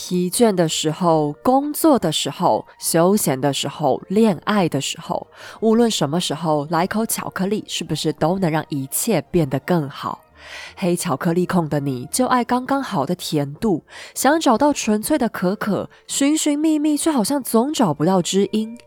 [0.00, 5.26] 疲倦的时候、工作的时候、休闲的时候、恋爱的时候，
[5.60, 10.20] 无论什么时候，来口巧克力是不是都能让一切变得更好？
[10.76, 13.82] 黑巧克力控的你就爱刚刚好的甜度，
[14.14, 18.78] 想找到纯粹的可可，寻寻觅觅却好像总找不到知音。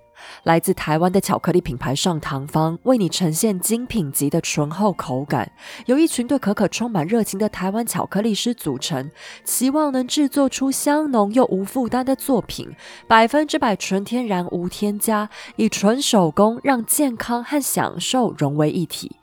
[0.44, 5.52] 来自台湾的巧克力品牌上糖坊为你呈现精品级的醇厚口感，
[5.86, 9.12] 由一群对可可充满热情的台湾巧克力师组成，
[9.44, 12.70] 期望能制作出香浓又无负担的作品，
[13.08, 19.16] 百分之百纯天然无添加，以纯手工让健康和享受融为一体。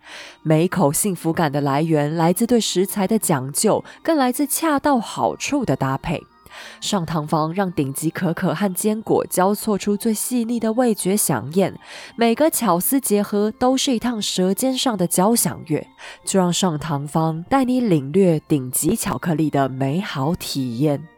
[0.42, 6.22] 每口幸福感的来源来自对食材的讲究，更来自恰到好处的搭配。
[6.80, 11.78] 上糖坊让顶级可可和坚果交错出最细腻的味觉响宴，
[12.16, 15.86] 每个巧思结合都是一趟舌尖上的交响乐。
[16.24, 21.08] 就让上糖坊带你领略顶级巧克力的美好体验。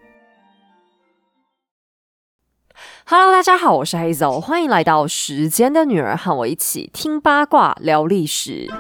[3.07, 8.71] Hello，大家好，我是 Hazel，欢迎来到时间的女儿，和我一起听八卦聊历史。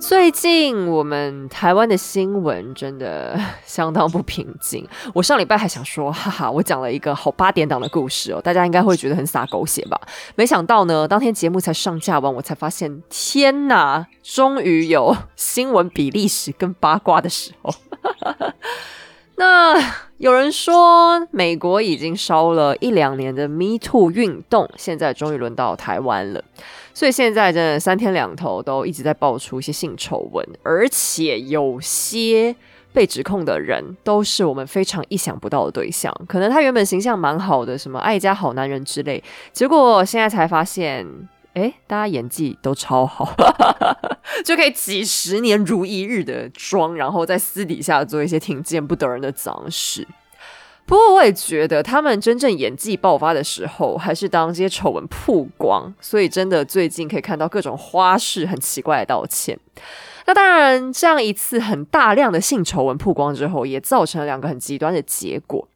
[0.00, 4.86] 最近我们台湾的新闻真的 相当不平静。
[5.12, 10.00] 我上礼拜还想说，哈哈，我讲了一个好八点档的故事哦，大家应该会觉得很洒狗血吧？
[10.36, 17.74] 没想到呢，当天节目才上架完，我才发现，天哪，终于有新闻比历史更八卦的时候。
[19.36, 19.76] 那
[20.16, 26.42] 有人说，美国已经烧了一两年的 Me Too 运动，现在终于轮到台湾了。
[26.98, 32.52] 所以现在真的三天两头都一直在爆出一些性丑闻，而且有些
[32.92, 36.12] 被指控的人都是我们非常意想不到的对象。
[36.26, 41.06] 可能他原本形象蛮好的，什么爱家好男人之类，结果现在才发现，
[41.54, 43.32] 哎，大家演技都超好，
[44.44, 50.04] 就可以几十年如一日的装，然后在私底下做一些挺见不得人的脏事。
[50.88, 55.92] 不过我也觉得，他们真正演技爆发的时候，还是当这些丑闻曝光。
[56.00, 59.58] 所以真的最近可以看到各种花式很奇怪的道歉。
[60.24, 65.68] 那当然，这样一次很大量的性丑闻曝光之后，也造成了两个很极端的结果。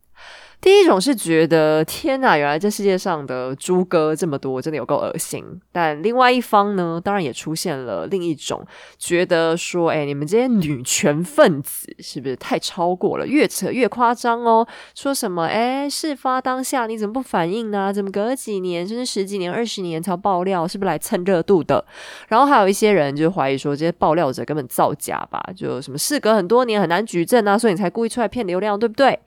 [0.63, 5.45] 第一种是觉得天哪，原来这世界上的猪哥这么多，真的有够恶心。
[5.73, 8.65] 但另外一方呢，当然也出现了另一种
[8.97, 14.65] 觉得说，哎，你们这些女权分子是不是太超过了，越扯越夸张哦？
[14.95, 17.93] 说什么，哎，事发当下你怎么不反应呢？
[17.93, 20.69] 怎么隔几年甚至十几年、二十年才爆料？
[20.69, 21.85] 是不是来蹭热度的？
[22.29, 25.43] 然后还有一些人就怀疑说，这些爆料者根本造假吧？
[25.57, 29.19] 就什么事隔很多年很难举证啊，所以你才故意出来骗流量，对不对？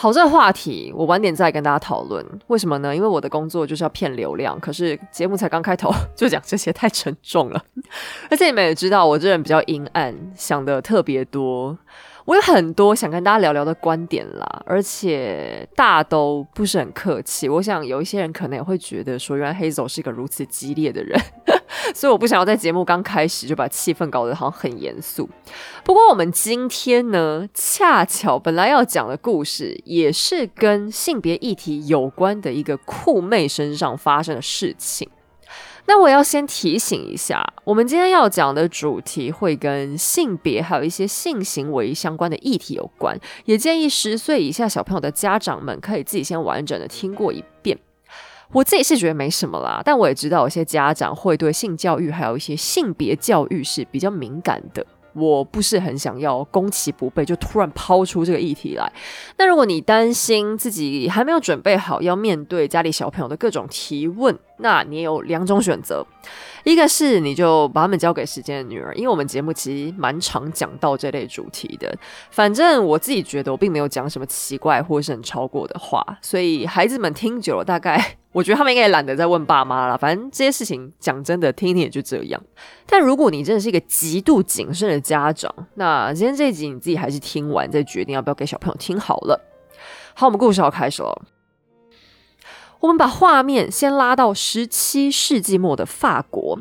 [0.00, 2.24] 好，这个话题我晚点再跟大家讨论。
[2.46, 2.96] 为什么呢？
[2.96, 7.62] 因为我的工作就是要骗流量，可是节目才刚开头就讲这些，太沉重了。
[8.30, 11.76] 而且你们也知道，我这人比较阴暗，想的特别多。
[12.24, 17.46] 我有很多想跟大家聊聊的观点啦，而且大都不是很客气。
[17.50, 21.20] 我想有一些人可能也会觉得说，原来黑走是一个如此激烈的人，
[21.94, 25.28] 所以我不想要在节目刚开始就把气氛搞得好像很严肃。
[25.84, 35.08] 不过我们今天呢，恰巧本来要讲的故事，也是跟性别议题有关的一个酷妹身上发生的事情。
[35.86, 47.76] 那我要先提醒一下，我们今天要讲的主题会跟性别还有一些性行为相关的议题有关，也建议十岁以下小朋友的家长们可以自己先完整的听过一遍。
[48.52, 54.84] 我自己是觉得没什么啦，但我也知道有些家长会对性教育还有一些性别教育是比较敏感的。
[55.12, 58.92] 我不是很想要攻其不备，就突然抛出这个议题来。
[59.38, 66.04] 那如果你担心自己还没有准备好要面对家里小朋友的各种提问，那你有两种选择。
[66.62, 71.96] 一个是你就把他们交给时间的女儿，因为我们节目其实蛮常讲到这类主题的。
[72.30, 77.98] 反正我自己觉得我并没有讲什么奇怪或是很超过的话，所以孩子们听久了，大概
[78.32, 79.96] 我觉得他们应该也懒得再问爸妈了。
[79.96, 82.38] 反正这些事情讲真的，听一听也就这样。
[82.86, 89.40] 但如果你真的是一个极度谨慎的家长，那今天这一集你自己还是听完再决定要不要给小朋友听好了。
[90.12, 91.22] 好，我们故事要开始了。
[92.80, 96.58] 我们把画面先拉到十七世纪末的法国，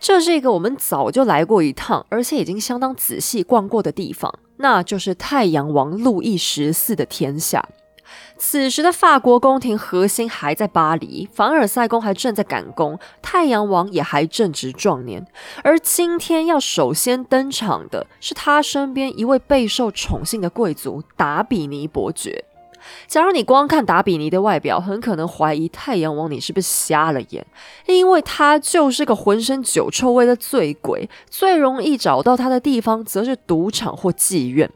[0.00, 7.68] 这是一个我们早就来过一趟，而且已经相当仔细逛过的地方，那就是太阳王路易十四的天下。
[8.38, 15.26] 此时的法国宫廷核心还在巴黎，凡尔赛宫还正在赶工，太阳王也还正值壮年。
[15.62, 22.44] 而今天要首先登场的是他身边一位备受宠幸的贵族达比尼伯爵。
[23.06, 27.44] 假如你光看达比尼的外表，很可能怀疑太阳王你是不是瞎了眼，
[27.86, 34.70] 因为他就是个浑身酒臭味的醉鬼，最容易找到他的地方则是赌场或妓院。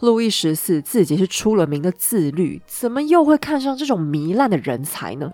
[0.00, 5.32] 路易十四自己是出了名的自律，怎么又会看上这种糜烂的人才呢？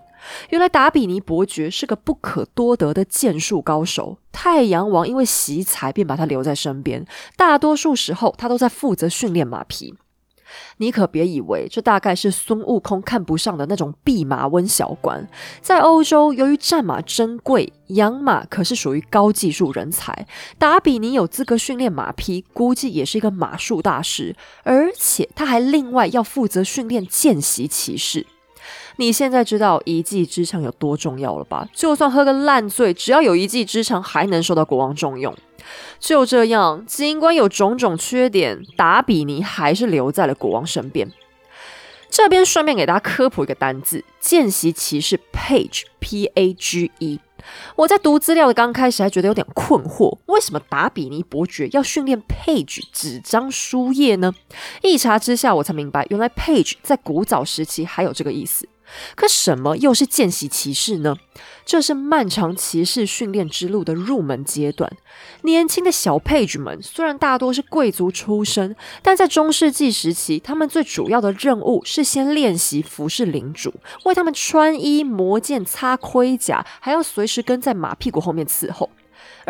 [0.49, 7.03] 原来达比尼伯爵是个不可多得的剑术高手，太阳王因为惜才便把他留在身边，
[7.35, 9.95] 大多数时候他都在负责训练马匹。
[10.77, 15.27] 你可别以为这大概是孙悟空看不上的那种弼马温小官。
[15.61, 20.27] 在欧洲，由于战马珍贵，养马可是属于高技术人才。
[20.57, 28.25] 达比尼有资格训练马匹，估计也是一个马术大师，而且他还另外要负责训练见习骑士。
[29.01, 31.67] 你现在知道一技之长有多重要了吧？
[31.73, 35.35] 就算喝个烂醉，只要有一技之长，还能受到国王重用。
[35.99, 41.11] 就这样，尽管有种种缺点，达比尼还是留在了国王身边。
[42.11, 47.19] 这边顺便给大家科普一个单字：见习骑士 （page），p a g e。
[47.77, 54.31] 我在读资料的刚开始还觉得有点困惑，为什么达比尼伯爵要训练 page 纸张书页呢？
[54.83, 58.67] 一查之下，我才明白，原来 page 在古早时期还有这个意思。
[59.15, 61.15] 可什么又是见习骑士呢？
[61.65, 64.91] 这是漫长骑士训练之路的入门阶段。
[65.43, 73.73] 年轻的小配角们虽然大多是贵族出身，但在中世纪时期，他们最主要的任务是先练习服侍领主，
[74.05, 78.89] 为他们穿衣、磨剑、擦盔甲，还要随时跟在马屁股后面伺候。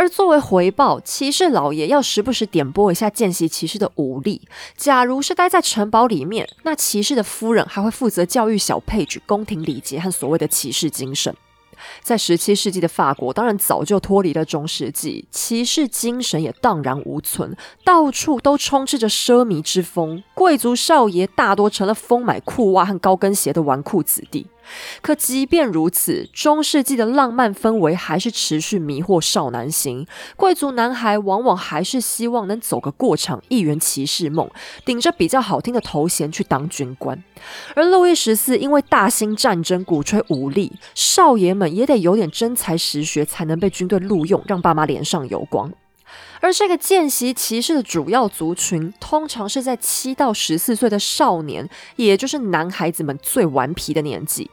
[0.01, 4.41] 而作为回报，骑士老爷要时不时点拨一下见习骑士的武力。
[4.75, 11.35] 假如是待在城堡里面，那骑士的夫人还会负责教育小配角宫廷礼节和所谓的骑士精神。
[12.01, 24.47] 在十七世纪的法国，当然早就脱离了中世纪，骑士精神也荡然无存，到处都充斥着奢靡之风，贵族少爷大多成了疯买裤袜和高跟鞋的纨绔子弟。
[25.01, 30.05] 可即便如此，中世纪的浪漫氛围还是持续迷惑少男心。
[30.35, 34.49] 贵族男孩往往还是希望能走个过场一员骑士梦，
[34.85, 37.23] 顶着比较好听的头衔去当军官。
[37.75, 45.71] 而路易十四因为大兴战争，鼓吹武力，少爷们也得有点真才实学，才能被军队录用，让爸妈脸上有光。
[46.39, 54.49] 而这个见习骑士的主要族群，通常是在七到十四岁的少年，也就是男孩子们最顽皮的年纪。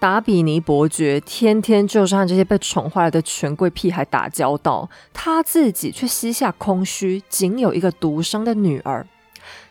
[0.00, 9.06] 达比尼伯爵天天就是和这些被宠坏了的权贵屁孩打交道，他自己却膝下空虚，仅有一个独生的女儿。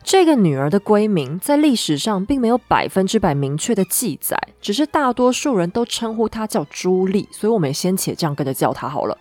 [0.03, 9.17] 这个女儿的闺名在历史上并没有百分之百明确的记载，只是大多数人都称呼她叫朱莉，所以我们先且这样跟着叫她好了。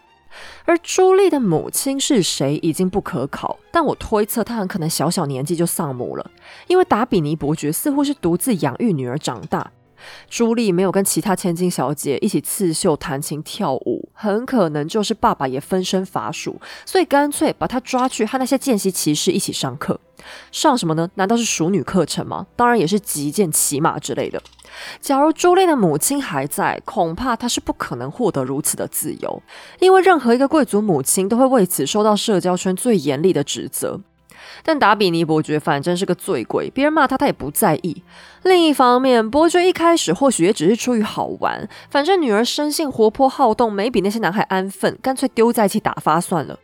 [0.66, 6.30] 而朱莉的母亲是谁已经不可考，但我推测她很可能小小年纪就丧母了，
[6.66, 9.72] 因为达比尼伯爵似乎是独自养育女儿长大。
[10.28, 20.00] 朱莉没有跟其他千金小姐一起刺绣、弹琴、跳舞，很可能就是爸爸也分身乏术，所以干脆把她抓去和那些见习骑士一起上课。
[20.50, 21.08] 上什么呢？
[21.14, 22.46] 难道是熟女课程吗？
[22.56, 24.42] 当然也是击剑、骑马之类的。
[25.00, 29.42] 假如朱莉的母亲还在，恐怕她是不可能获得如此的自由，
[29.78, 34.00] 因为任何一个贵族母亲都会为此受到社交圈最严厉的指责。
[34.62, 38.02] 但达比尼伯爵反正是个醉鬼，别人骂他他也不在意。
[38.42, 46.58] 另一方面，伯爵一开始或许也只是出于好玩，反正女儿生性活泼好动，没比那些男孩安分，干脆丢在一起打发算了。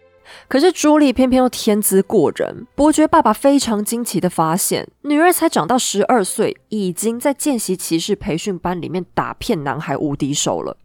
[0.49, 10.79] 可是朱莉偏偏又天资过人，伯爵爸爸非常惊奇的发现，女儿才长到十二岁，已经在见习骑士培训班里面打遍男孩无敌手了。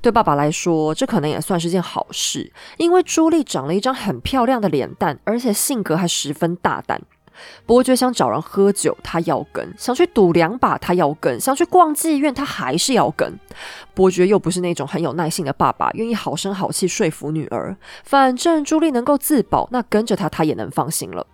[0.00, 7.00] 对爸爸来说，这可能也算是件好事，因为朱莉长了一张很漂亮的脸蛋，而且性格还十分大胆。
[7.64, 13.38] 伯爵想找人喝酒，他要跟；想去赌两把，他要跟；想去逛妓院，他还是要跟。
[13.94, 17.74] 伯爵又不是那种很有耐性的爸爸，愿意好声好气说服女儿。
[18.04, 21.26] 反正朱莉能够自保，那跟着他，他也能放心了。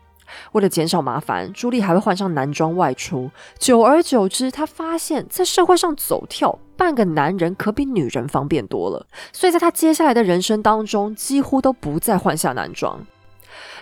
[0.52, 3.30] 为了减少麻烦，朱莉还会换上男装外出。
[3.58, 9.06] 久而久之，她发现，在社会上走跳，半个男人可比女人方便多了。
[9.32, 13.04] 所以，在他接下来的人生当中，几乎都不再换下男装。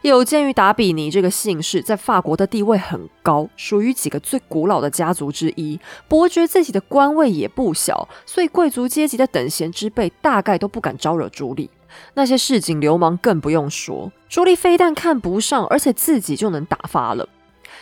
[0.02, 11.68] 有鉴于达比尼这个姓氏在法国的地位很高，属于几个最古老的家族之一，伯爵自己的官位也不小，所以贵族阶级的等闲之辈大概都不敢招惹朱莉。
[12.14, 17.28] 那些市井流氓更不用说，朱莉非但看不上，而且自己就能打发了。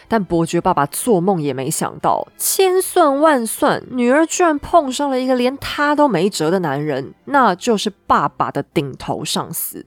[0.08, 9.86] 但伯爵爸爸做梦也没想到，千算万算，女儿居然碰上了一个连他都没辙的男人，那就是爸爸的顶头上司。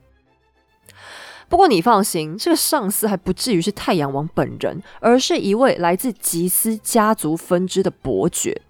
[1.49, 8.61] 不过你放心，这个上司还不至于是太阳王本人，而是一位来自吉斯家族分支的伯爵。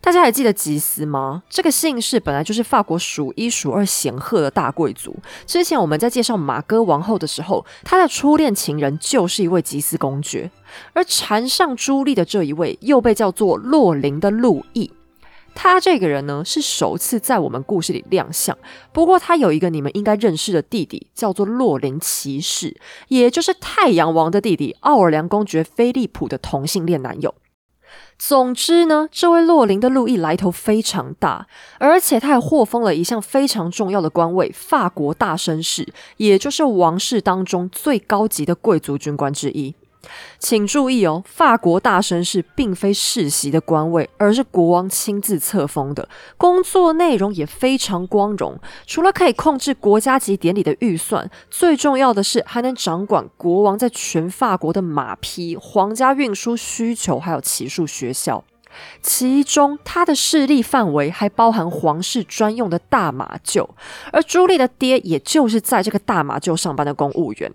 [0.00, 1.42] 大家还记得吉斯吗？
[1.48, 5.16] 这个姓氏本来就是法国数一数二显赫的大贵族。
[5.46, 10.50] 之前我们在介绍马哥王后的时候，她的初恋情人就是一位吉斯公爵。
[10.92, 14.90] 而缠上朱莉的这一位，又被叫做洛林的路易。
[15.54, 18.58] 他这个人呢，是首次在我们故事里亮相。
[18.92, 27.32] 不过他有一个你们应该认识的弟弟，叫做洛林骑士，也就是太阳王的弟弟奥尔良公爵菲利普的同性恋男友。
[28.18, 31.46] 总之呢，这位洛林的路易来头非常大，
[31.78, 39.74] 而且他还获封了一项非常重要的官位——法国大绅士，也就是王室当中最高级的贵族军官之一。
[40.38, 46.08] 请注意哦，法国大绅士并非世袭的官位，而是国王亲自册封的。
[46.36, 58.44] 工作内容也非常光荣，除了可以控制国家级典礼的预算，最重要的是还能掌管国王在全法国的马匹、皇家运输需求，还有骑术学校。
[59.00, 63.68] 其中，他的势力范围还包含皇室专用的大马厩，
[64.12, 67.52] 而朱莉的爹也就是在这个大马厩上班的公务员。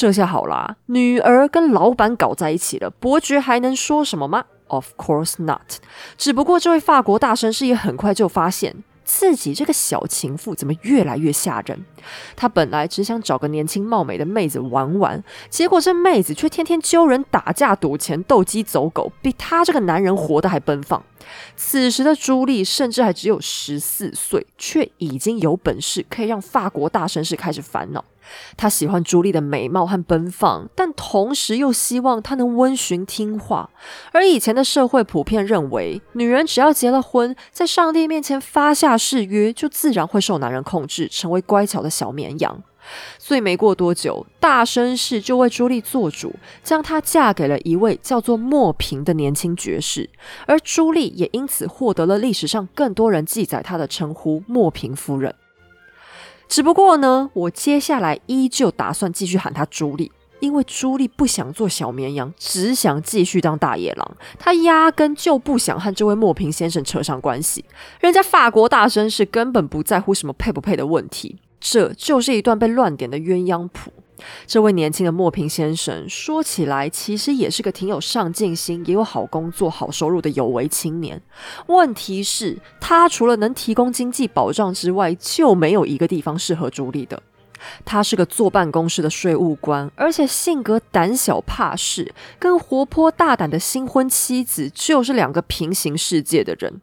[0.00, 5.80] 这下好啦，女儿跟老板搞在一起了，伯爵还能说什么吗？Of course not。
[6.16, 11.84] 只不过这位法国大绅士也很快就发现自己这个小情妇怎么越来越吓人。
[12.36, 21.02] 他本来只想找个年轻貌美的妹子玩玩，结果这妹子却天天揪人打架、赌钱、斗鸡走狗，比他这个男人活得还奔放。
[21.56, 28.04] 此时的朱莉甚至还只有十四岁，却已经有本事可以让法国大绅士开始烦恼。
[28.58, 33.70] 他喜欢朱莉的美貌和奔放，但同时又希望她能温驯听话。
[34.12, 42.62] 而以前的社会普遍认为，女人只要结了婚，在上帝面前发下誓约，就自然会受男人控制，成为乖巧的小绵羊。
[43.18, 50.08] 所以没过多久，大绅士就为朱莉做主，将她嫁给了一位叫做莫平的年轻爵士，
[50.46, 55.34] 而朱莉也因此获得了历史上更多人记载她的称呼——莫平夫人。
[56.48, 64.16] 只不过呢，我接下来依旧打算继续喊她朱莉，因为朱莉不想做小绵羊，只想继续当大野狼。
[64.38, 67.66] 她压根就不想和这位莫平先生扯上关系。
[68.00, 73.92] 人家法国大绅士根本不在乎什么配不配的问题，这就是一段被乱点的鸳鸯谱。
[74.46, 81.22] 这位年轻的莫平先生说起来，其实也是个挺有上进心、也有好工作、好收入的有为青年。
[81.68, 87.22] 问题是，他除了能提供经济保障之外，就没有一个地方适合朱莉的。
[87.84, 96.80] 他是个坐办公室的税务官，而且性格胆小怕事，跟活泼大胆的新婚妻子就是两个平行世界的人。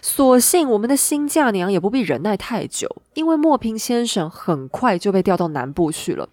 [0.00, 6.28] 所幸我们的新嫁娘也不必忍耐太久，因为莫平先生很快就被调到南部去了。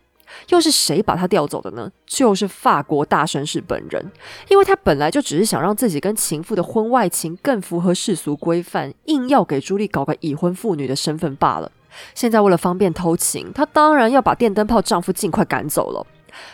[0.49, 1.91] 又是谁把他调走的呢？
[2.05, 4.11] 就是法国大绅士本人，
[4.47, 11.71] 因为他本来就只是想让自己跟情妇的婚外情更符合世俗规范，硬要给朱莉搞个已婚妇女的身份罢了。
[12.13, 16.05] 现在为了方便偷情，他当然要把电灯泡丈夫尽快赶走了。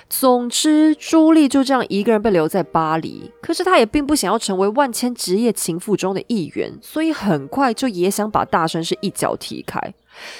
[0.09, 3.31] 总之，朱莉就这样一个人被留在巴黎。
[3.41, 9.79] 可是她也并不想要成为万千职业情妇中的一员，所以很快就也想把大绅士一脚踢开。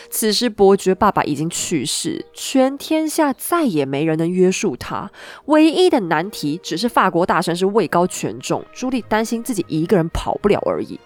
[0.10, 5.12] 此时，伯爵爸爸已经去世，全天下再也没人能约束他。
[5.46, 11.00] 唯一的难题只是法国大绅士位高权重，朱莉担心自己一个人跑不了而已。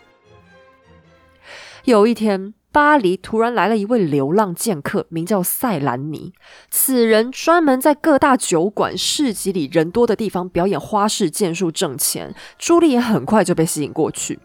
[1.86, 2.54] 有一天。
[2.72, 6.34] 巴黎突然来了一位流浪剑客，名叫塞兰尼。
[6.70, 12.36] 此人专门在各大酒馆、市集里人多的地方表演花式剑术挣钱。
[12.60, 14.40] 朱莉也很快就被吸引过去。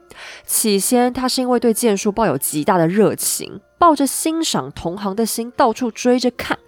[0.47, 6.59] 起先，他是因为对剑术抱有极大的热情，抱着欣赏同行的心到处追着看。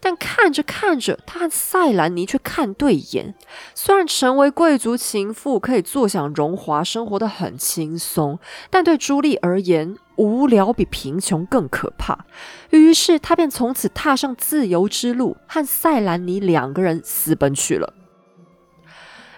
[0.00, 3.34] 但看着看着，他和塞兰尼却看对眼。
[3.74, 8.38] 虽然成为贵族情妇可以坐享荣华，生活的很轻松，
[8.70, 12.26] 但对朱莉而言，无聊比贫穷更可怕。
[12.70, 17.94] 于是，他便从此踏上自由之路，和塞兰尼两个人私奔去了。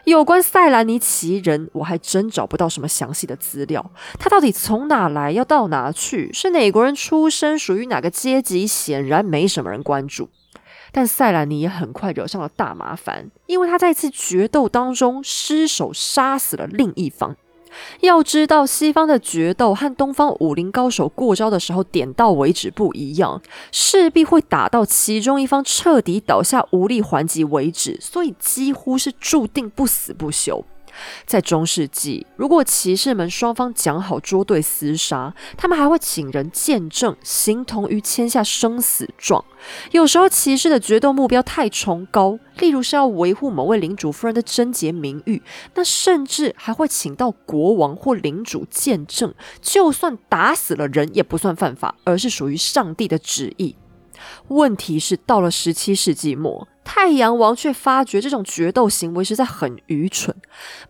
[0.04, 3.90] 有关塞兰尼奇人，我还真找不到什么详细的资料。
[4.18, 10.30] 他到底从哪来，要到哪去，是哪国人出身，属于哪个阶级，显然没什么人关注。
[10.92, 17.37] 但塞兰尼也很快惹上了大麻烦，因为他在一次决斗当中失手杀死了另一方。
[18.00, 23.40] 要知道，西方的决斗和东方武林高手过招的时候点到为止不一样，
[23.72, 30.64] 势必会打到其中一方彻底倒下无力还击为止，所以几乎是注定不死不休。
[31.26, 39.45] 在中世纪，如果骑士们双方讲好捉对厮杀，他们还会请人见证，形同于签下生死状。
[39.90, 45.43] 有时候骑士的决斗目标太崇高，例如是要维护某位领主夫人的贞洁名誉，
[45.75, 53.75] 那甚至还会请到国王或领主见证，就算打死了人也不算犯法，而是属于上帝的旨意。
[54.48, 60.34] 问题是，到了十七世纪末，太阳王却发觉这种决斗行为实在很愚蠢。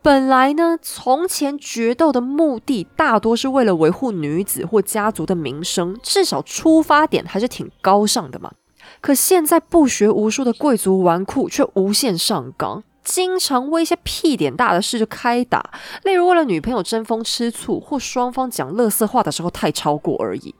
[0.02, 8.52] 本来呢，从前决斗的目的大多是为了维护女子或家族的名声，至少出发点还是挺高尚的嘛。
[9.00, 15.70] 可现在不学无术的贵族纨绔却无限上纲，经常为一些屁点大的事就开打，
[16.04, 20.54] 例如为了女朋友争风吃醋，或双方讲乐色话的时候太超过而已。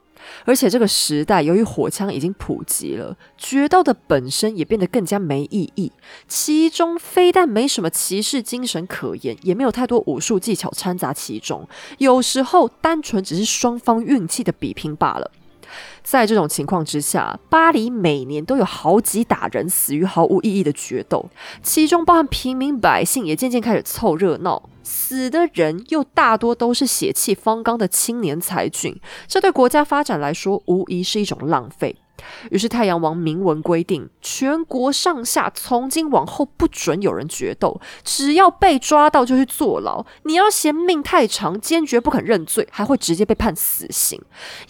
[0.45, 5.91] 而且这个时代，由于火枪已经普及了，决斗的本身也变得更加没意义。
[6.27, 11.67] 其中非但没什么骑士精神可言，也没有太多武术技巧掺杂其中，
[11.97, 15.31] 有时候单纯只是双方运气的比拼罢了。
[16.03, 21.29] 在这种情况之下，巴黎每年都有好几打人死于毫无意义的决斗，
[21.61, 24.69] 其中包含平民百姓也渐渐开始凑热闹。
[24.83, 31.95] 死的人又大多都是血气方刚的青年才俊，这对国家发展来说无疑是一种浪费。
[32.51, 40.05] 于是太阳王明文规定，全国上下从今往后不准有人决斗，只要被抓到就去坐牢。
[40.23, 44.21] 你要嫌命太长，坚决不肯认罪，还会直接被判死刑。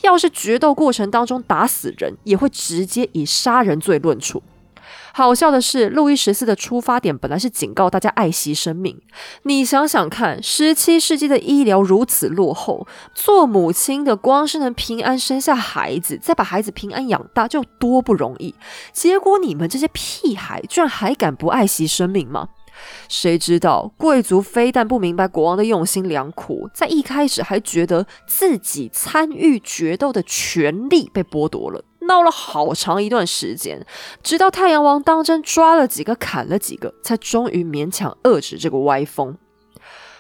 [0.01, 4.41] 要是决斗过程当中打死人，也会直接以杀人罪论处。
[5.19, 9.01] 好笑的是，路易十四的出发点本来是警告大家爱惜生命。
[9.43, 18.55] 你想想看，十七世纪的医疗如此落后，做母亲的光是能平安生下孩子，再把孩子平安养大，就多不容易。
[18.93, 22.47] 结果你们这些屁孩，居然还敢不爱惜生命吗？
[23.09, 31.83] 谁知道贵族非但不明白国王的用心良苦，在一开始还觉得自己参与决斗的权利被剥夺了。
[32.09, 33.85] 闹了好长一段时间，
[34.21, 39.37] 直到太阳王当真抓了几个，砍了几个，才终于勉强遏制这个歪风。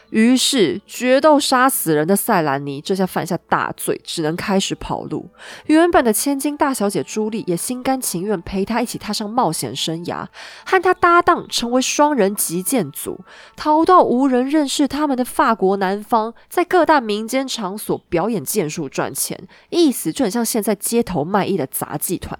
[0.09, 5.29] 于是，决斗杀死人的塞兰尼这下犯下大罪，只能开始跑路。
[5.67, 10.25] 原本的千金大小姐朱莉也心甘情愿陪他一起踏上冒险生涯，
[10.65, 13.19] 和他搭档成为双人击剑组，
[13.55, 22.39] 逃到无人认识他们的法国南方，在各大民间场所表演剑术赚钱，意思就很像现在街头卖艺的杂技团。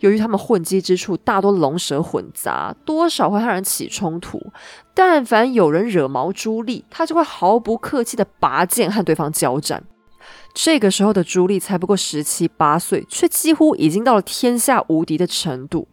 [0.00, 4.40] 由于他们混迹之处大多龙蛇混杂，多少会和人起冲突。
[4.94, 9.82] 但凡有人惹毛朱莉，他就会毫不客气的拔剑和对方交战。
[10.54, 15.88] 这个时候的朱莉才不过十七八岁，却几乎已经到了天下无敌的程度。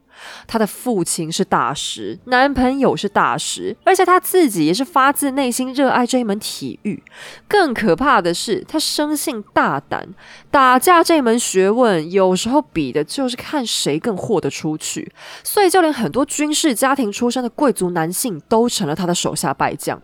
[0.47, 7.03] 她的父亲是大师，男朋友是大师，而且她自己也是发自内心热爱这一门体育。
[7.47, 10.09] 更可怕的是，她生性大胆，
[10.49, 15.11] 打架这门学问有时候比的就是看谁更豁得出去。
[15.43, 20.01] 所以，就连很多军事家庭出身的贵族男性都成了他的手下败将。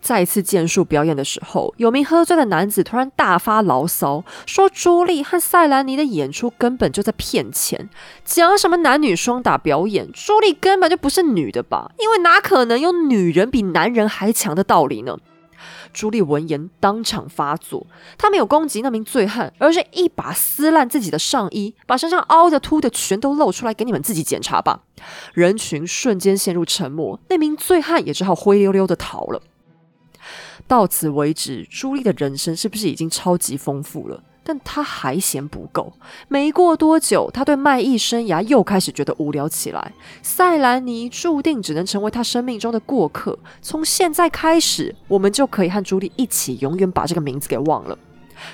[0.00, 7.88] 在一次剑术表演的时候，有名喝醉的男子突然大发牢骚，说朱莉和塞兰尼的演出根本就在骗钱，
[8.24, 11.90] 讲什么男女双打表演，朱莉根本就不是女的吧？
[11.98, 15.16] 因为哪可能有女人比男人还强的道理呢？
[15.92, 17.86] 朱莉闻言当场发作，
[18.18, 24.82] 她没有攻击那名醉汉，而是一把撕烂自己的上衣，把身上凹的凸的全都露出来给你们自己检查吧。
[25.32, 29.40] 人群瞬间陷入沉默，那名醉汉也只好灰溜溜的逃了。
[30.68, 34.22] 到此为止，朱莉的人生是不是已经超级丰富了？
[34.42, 35.92] 但她还嫌不够。
[36.28, 39.92] 没过多久，她对卖艺生涯又开始觉得无聊起来。
[40.22, 43.38] 塞兰尼注定只能成为她生命中的过客。
[43.60, 47.98] 从现在开始，我们就可以和朱莉一起，永远把这个名字给忘了。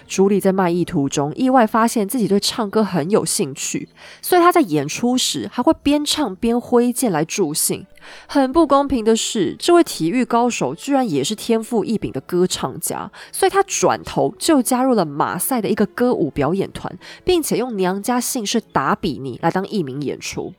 [0.07, 3.89] 朱莉在卖艺途中意外发现自己对唱歌很有兴趣，
[4.21, 7.87] 所以她在演出时还会边唱边挥剑来助兴。
[8.27, 20.53] 很不公平的是，这位体育高手居然也是天赋异禀的歌唱家，所以他转头就加入了马赛的一个歌舞表演团，并且用娘家姓氏达比尼来当艺名演出。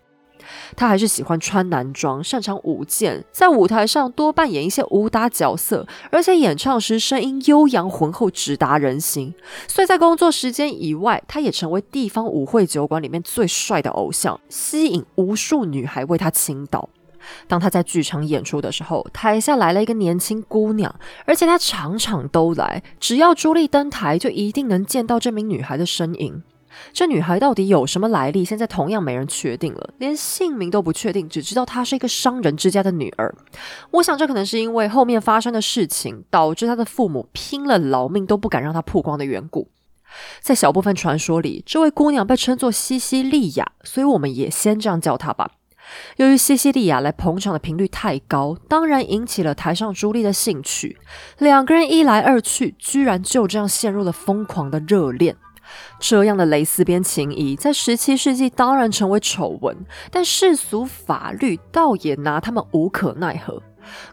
[0.75, 9.33] 他还是喜欢穿男装，擅长舞剑，在舞台上多扮演一些武打角色，而且演唱时声音悠扬浑厚，直达人心。
[9.67, 16.89] 所以在工作时间以外，他也成为地方舞会酒馆里面最帅的偶像，吸引无数女孩为他倾倒。
[17.47, 20.93] 当他在剧场演出的时候，台下来了一个年轻姑娘，
[21.25, 26.43] 而且他场场都来，只要朱莉登台，就一定能见到这名女孩的身影。
[26.91, 28.43] 这女孩到底有什么来历？
[28.43, 33.33] 现在同样没人确定了，连姓名都不确定，只知道她是一个商人之家的女儿。
[33.91, 39.69] 我想，这可能是因为后面发生的事情，导致她的父母拼了老命都不敢让她曝光的缘故。
[40.41, 45.51] 在小部分传说里，这位姑娘被称作西西利亚，所以我们也先这样叫她吧。
[46.15, 50.97] 由于西西利亚来捧场的频率太高，当然引起了台上朱莉的兴趣。
[51.39, 55.35] 两个人一来二去，居然就这样陷入了疯狂的热恋。
[55.99, 59.75] 这样的蕾丝边情谊，在十七世纪当然成为丑闻，
[60.11, 63.61] 但世俗法律倒也拿他们无可奈何。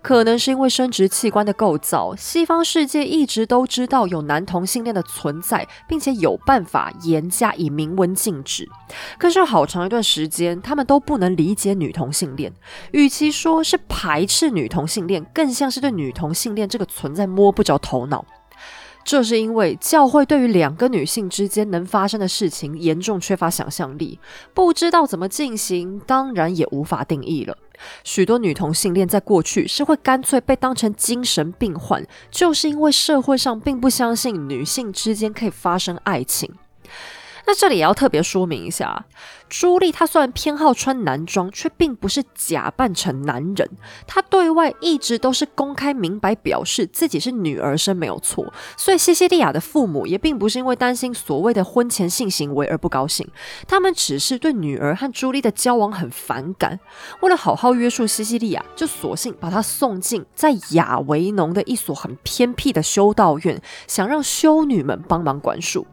[0.03, 8.69] 可能是因为生殖器官的构造，西方世界一直都知道有男同性恋的存在，并且有办法严加以明文禁止。
[9.17, 12.53] 可是好长一段时间，他们都不能理解女同性恋。
[12.91, 18.25] 与其说是排斥女同性恋，更像是对女同性恋这个存在摸不着头脑。
[19.03, 24.19] 这是因为教会对于两个女性之间能发生的事情严重缺乏想象力，
[24.55, 27.57] 不知道怎么进行，当然也无法定义了。
[28.05, 36.55] 许多女同性恋在过去是会干脆被当成精神病患，就是因为社会上并不相信女性之间可以发生爱情。
[37.51, 39.07] 那这里也要特别说明一下，
[39.49, 43.69] 朱莉她虽然偏好穿男装，却并不是假扮成男人。
[44.07, 48.53] 她对外一直都是公开明白表示自己是女儿身，没有错。
[48.77, 53.29] 所以西西利亚的父母也并不是因为担心所谓的婚前性行为而不高兴，
[53.67, 56.79] 他们只是对女儿和朱莉的交往很反感。
[57.21, 65.85] 为了好好约束西西利亚，就索性把她送进在亚维农的一所很偏僻的修道院，想让修女们帮忙管束。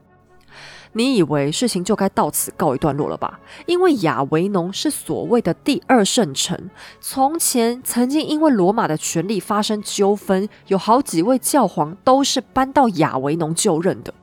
[0.93, 3.39] 你以为事情就该到此告一段落了吧？
[3.65, 6.69] 因为亚维农是所谓的第二圣城，
[6.99, 14.13] 从前曾经因为罗马的权力发生纠纷，有好几位教皇都是搬到亚维农就任的。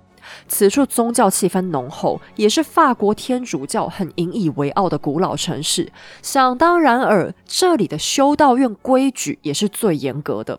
[0.49, 5.93] 此处宗教气氛浓厚，也是法国天主教很引以为傲的古老城市。
[6.23, 10.59] 想当然尔，这里的修道院规矩也是最严格的。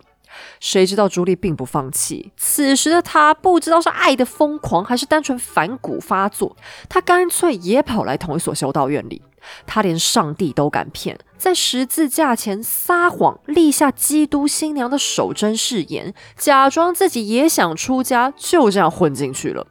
[0.59, 2.31] 谁知道朱莉并不放弃。
[2.37, 6.55] 此时的她不知道是爱的疯狂，还是单纯反骨发作，
[6.89, 9.21] 她干脆也跑来同一所修道院里。
[9.67, 19.67] 她连上帝都敢骗，在十字架前撒谎，立下基督新娘的守贞誓言，假装自己也想出家，就这样混进去了。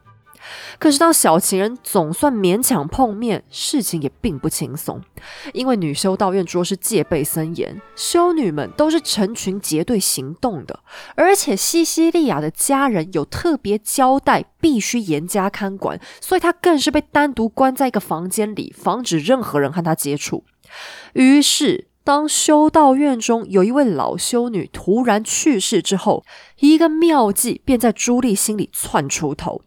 [0.77, 5.01] 可是，当小情人总算勉强碰面，事情也并不轻松。
[5.53, 10.79] 因为女修道院着实戒备森严，修女们都是成群结队行动的，
[11.15, 20.43] 而且西西利亚的家人有特别交代，必须严加看管，所以她更是被单独关在一个房间里，防止任何人和她接触。
[21.13, 26.23] 于是，当修道院中有一位老修女突然去世之后，
[26.59, 29.63] 一个妙计便在朱莉心里窜出头。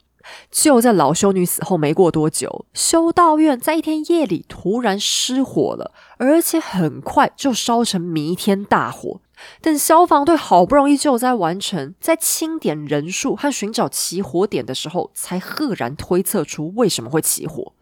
[0.51, 9.21] 就在老修女死后没过多久，修道院在一天夜里突然失火了，而且很快就烧成弥天大火。
[9.63, 17.73] 等消防队好不容易救灾完成，在清点人数和寻找起火点的时候，才赫然推测出为什么会起火。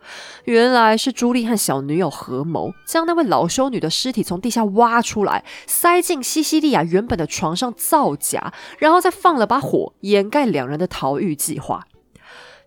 [0.45, 11.87] 原来是朱莉和小女友合谋，将那位老修女的尸体从地下挖出来，塞进西西利亚原本的床上造假，然后再放了把火，掩盖两人的逃狱计划。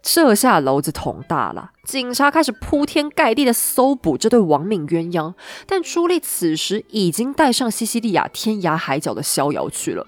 [0.02, 5.34] 这下娄子捅大了，警察开始铺天盖地的搜捕这对亡命鸳鸯。
[5.68, 10.08] 但朱莉此时已经带上西西利亚天涯海角的逍遥去了。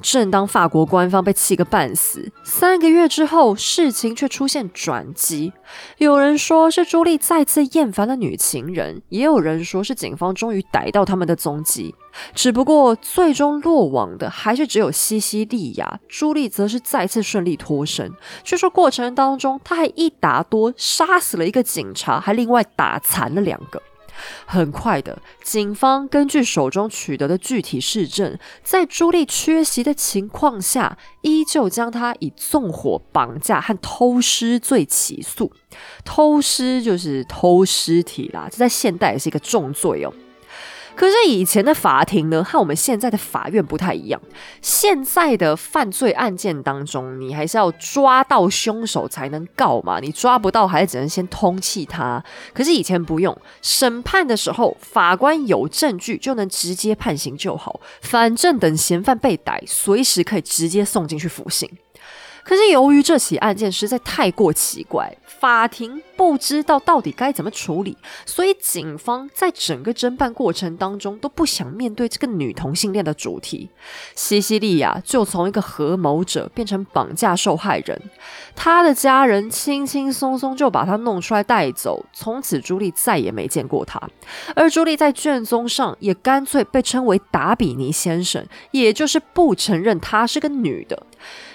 [0.00, 5.52] 正当法国官方被气个半死，三个月之后，事情却出现转机。
[5.98, 11.94] 有人说是朱莉再次厌烦了女情人，也有人说是警方终于逮到他们的踪迹。
[12.34, 18.10] 只不过最终落网的还是只有西西利亚，朱莉则是再次顺利脱身。
[18.42, 23.82] 据说过程当中，他还一打多杀死了一个警察，还另外打残了两个。
[24.44, 35.52] 很快的，警方根据手中取得的具体事证，在朱莉缺席的情况下，依旧将她以纵火、绑架和偷尸罪起诉。
[36.04, 40.12] 偷尸就是偷尸体啦，这在现代也是一个重罪哦。
[40.96, 44.20] 可是以前的法庭呢，和我们现在的法院不太一样。
[44.62, 52.24] 现在的犯罪案件当中，你还是要抓到凶手才能告嘛，你抓不到，还是只能先通缉他。
[52.54, 61.70] 可是以前不用，审判的时候，法官有证据就能直接判刑就好，反正等嫌犯被逮，随时可以直接送进去服刑。
[62.42, 73.70] 可是由于这起案件实在太过奇怪，法庭不知道到底该怎么处理，所以警方在整个侦办过程当中都不想面对这个女同性恋的主题。
[74.14, 78.00] 西西利亚就从一个合谋者变成绑架受害人，
[78.54, 84.00] 他的家人轻轻松松就把他弄出来带走，从此朱莉再也没见过他。
[84.54, 91.02] 而朱莉在卷宗上也干脆被称为达比尼先生，也就是不承认她是个女的。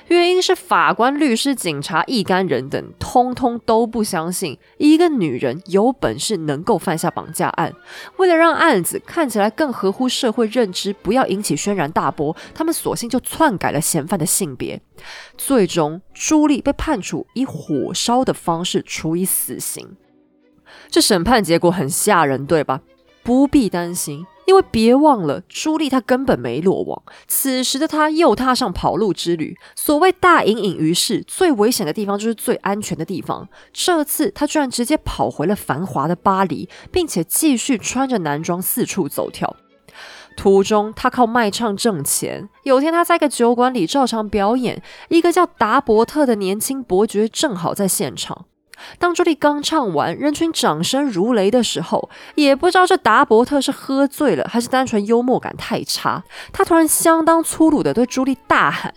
[0.07, 7.73] 原因是法官、律师、警察一干人等，通通都不相信一个女人有本事能够犯下绑架案。
[8.17, 14.81] 为了让案子看起来更合乎社会认知，不要引起轩然大波，他们索性就篡改了嫌犯的性别。
[15.37, 19.95] 最终，朱莉被判处以火烧的方式处以死刑。
[20.89, 22.81] 这审判结果很吓人，对吧？
[23.23, 24.25] 不必担心。
[24.51, 27.01] 因为别忘了，朱莉她根本没落网。
[27.25, 29.55] 此时的她又踏上跑路之旅。
[29.77, 33.47] 所谓大隐隐于市，最危险的地方就是最安全的地方。
[33.71, 39.55] 这次她居然直接跑回了繁华的巴黎，并且继续穿着男装四处走跳。
[40.35, 42.49] 途中，她靠卖唱挣钱。
[42.63, 48.47] 有天，她在一个酒馆里照常表演，一个叫达伯特的年轻伯爵正好在现场。
[48.99, 58.93] 当朱莉刚唱完，人群掌声如雷的时候，也不知道这达伯特是喝醉了，还是单纯幽默感太差，他突然相当粗鲁的对朱莉大喊：“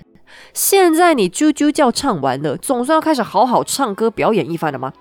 [0.52, 4.92] 现在你啾啾叫唱完了，总算要开始好好唱歌表演一番了吗？”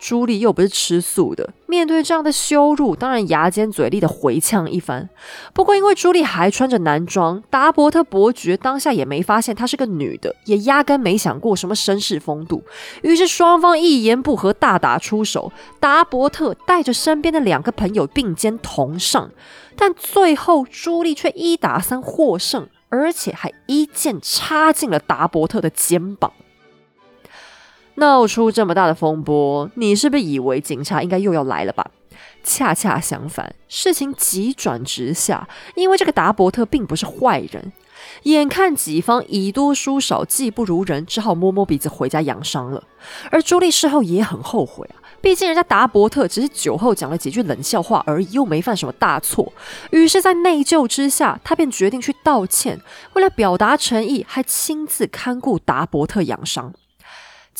[0.00, 5.10] 朱莉又不是吃素的，面对这样的羞辱，当然牙尖嘴利的回呛一番。
[5.52, 12.64] 不过因为朱莉还穿着男装，达伯特伯爵当下也没发现她是个女的，也压根没想过什么绅士风度。
[13.02, 19.30] 于是双方一言不合大打出手，达伯特带着身边的两个朋友并肩同上，
[19.76, 26.32] 但最后朱莉却一打三获胜，而且还一剑插进了达伯特的肩膀。
[28.00, 31.86] 闹出这么大的风波，你是不是以为警察应该又要来了吧？
[32.42, 37.72] 恰恰相反，事情急转直下，因为这个达伯特并不是坏人。
[38.22, 42.82] 眼看己方以多输少，技不如人，只好摸摸鼻子回家养伤了。
[43.30, 49.52] 而朱莉事后也很后悔啊，毕竟人家达伯特只是酒后讲了几句冷笑话而已，又没犯什么大错。
[49.90, 52.80] 于是，在内疚之下，他便决定去道歉。
[53.12, 56.72] 为了表达诚意，还亲自看顾达伯特养伤。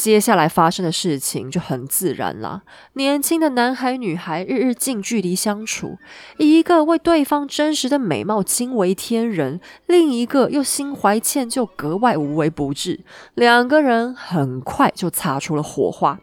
[0.00, 2.62] 接下来发生的事情就很自然啦。
[2.94, 5.98] 年轻的男孩女孩日日近距离相处，
[6.38, 13.00] 一个为对方真实的美貌惊为天人，另一个又心怀歉疚，格外无微不至。
[13.34, 16.18] 两个人很快就擦出了火花。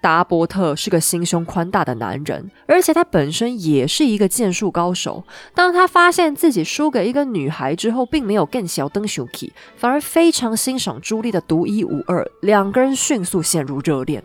[0.00, 5.24] 达伯特是个心胸宽大的男人，而且他本身也是一个剑术高手。
[5.54, 12.24] 当他发现自己输给一个女孩之后，并没有更小登 s h 反而非常欣赏朱莉的独一无二。
[12.42, 14.22] 两个人迅速陷入热恋。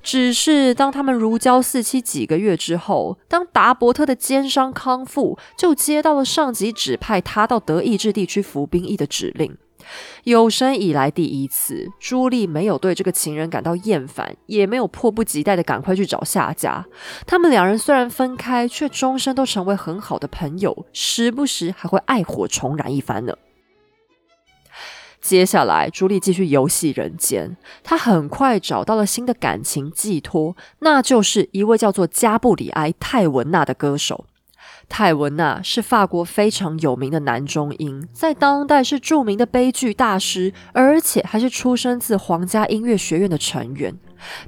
[0.00, 9.56] 只是当他们如胶似漆几个月之后，当达伯特的肩伤康复，就接到了上级指派他到德意志地区服兵役的指令。
[10.24, 16.86] 有生以来第一次，朱莉没有对这个情人感到厌烦，也没有迫不及待的赶快去找下家。
[17.26, 23.34] 他们两人虽然分开，却终身都成为很好的朋友，时不时还会爱火重燃一番呢。
[25.20, 34.26] 接下来，朱莉继续游戏人间，她很快找到了新的感情寄托，那就是一位叫做加布里埃·泰文纳的歌手。
[34.88, 43.94] 泰文娜是法国非常有名的男中音，在当代是著名的悲剧大师，而且还是出生自皇家音乐学院的成员。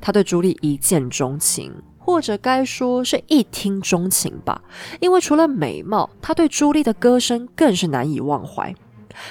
[0.01, 4.63] 他对朱莉一见钟情，或者该说是一听钟情吧，
[5.01, 8.75] 因为除了美貌，他对朱莉的歌声更是难以忘怀。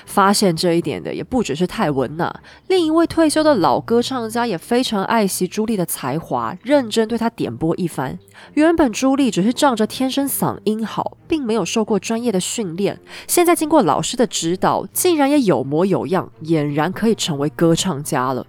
[0.05, 2.33] 发现这一点的也不只是泰文呐，
[2.67, 8.17] 另一位退休的老歌唱家也非常爱惜朱莉的才华，认真对她点播一番。
[8.53, 18.45] 原本朱莉只是仗着天生嗓音好，并没有受过专业的训练，现在经过老师的指导，竟然也有模有样，俨然可以成为歌唱家了。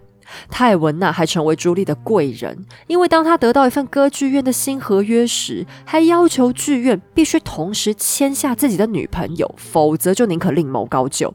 [0.50, 11.34] 泰文娜还成为朱莉的贵人，因为当她得到一份歌剧院的新合约时，还要求剧院必须同时签下自己的女朋友，否则就宁可另谋高就。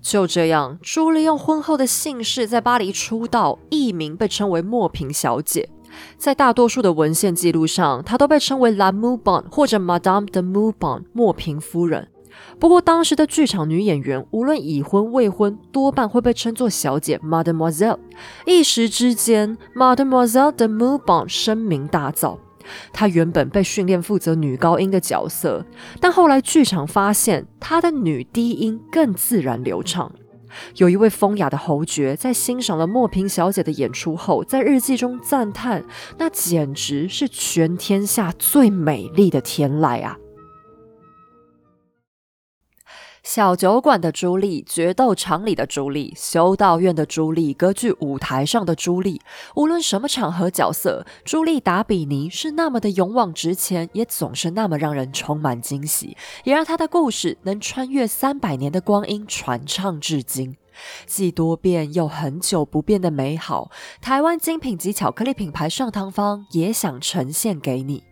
[0.00, 5.68] 就这样，朱莉用婚后的姓氏在巴黎出道，艺名被称为莫平小姐。
[6.16, 12.08] 在大多数的文献记录上，她都被称为 La Moubon 或者 Madame de Moubon 莫平夫人。
[12.58, 17.98] 不过，当时的剧场女演员无论已婚未婚，多半会被称作小姐 （Mademoiselle）。
[18.46, 22.38] 一时之间，Mademoiselle de Moubon 声名大噪。
[22.92, 25.66] 她原本被训练负责女高音的角色，
[26.00, 30.10] 但后来剧场发现她的女低音更自然流畅。
[30.76, 35.84] 有一位风雅的侯爵在欣赏了莫平小姐的演出后，在日记中赞叹
[36.16, 40.16] ：“那简直是全天下最美丽的天籁啊！”
[43.24, 49.22] 小酒馆的朱莉，决斗场里的朱莉，修道院的朱莉，歌剧舞台上的朱莉，
[49.56, 60.56] 无论什么场合角色，朱莉达比尼是那么的勇往直前，也总是那么让人充满惊喜，也让她的故事能穿越三百年的光阴传唱至今。
[61.06, 63.70] 既多变又很久不变的美好，
[64.02, 68.04] 台湾精品级巧克力品牌上汤方也想呈现给你。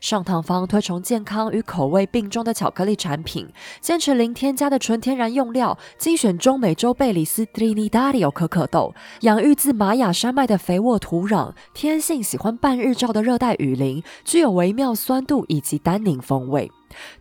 [0.00, 3.48] 上堂方推崇健康与口味并重的巧克力产品，
[3.80, 16.70] 坚持零添加的纯天然用料，精选中美洲贝里斯 Trinidad 可可豆，养育自玛雅山脉的肥沃土壤，天性喜欢半日照的热带雨林，具有微妙酸度以及单宁风味。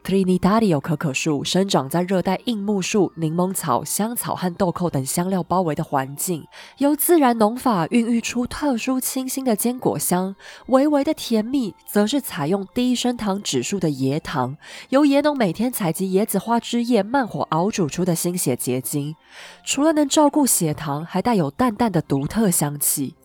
[0.04, 10.36] Trinidad 可可树生长在热带硬木树、柠檬草、香草和豆蔻等香料包围的环境，由自然农法孕育出特殊清新的坚果香，
[10.68, 14.58] 微微的甜蜜则是采用低升糖指数的椰糖，
[14.90, 19.16] 由椰农每天采集椰子花汁液慢火熬煮出的心血结晶。
[19.64, 23.16] 除了能照顾血糖，还带有淡淡的独特香气。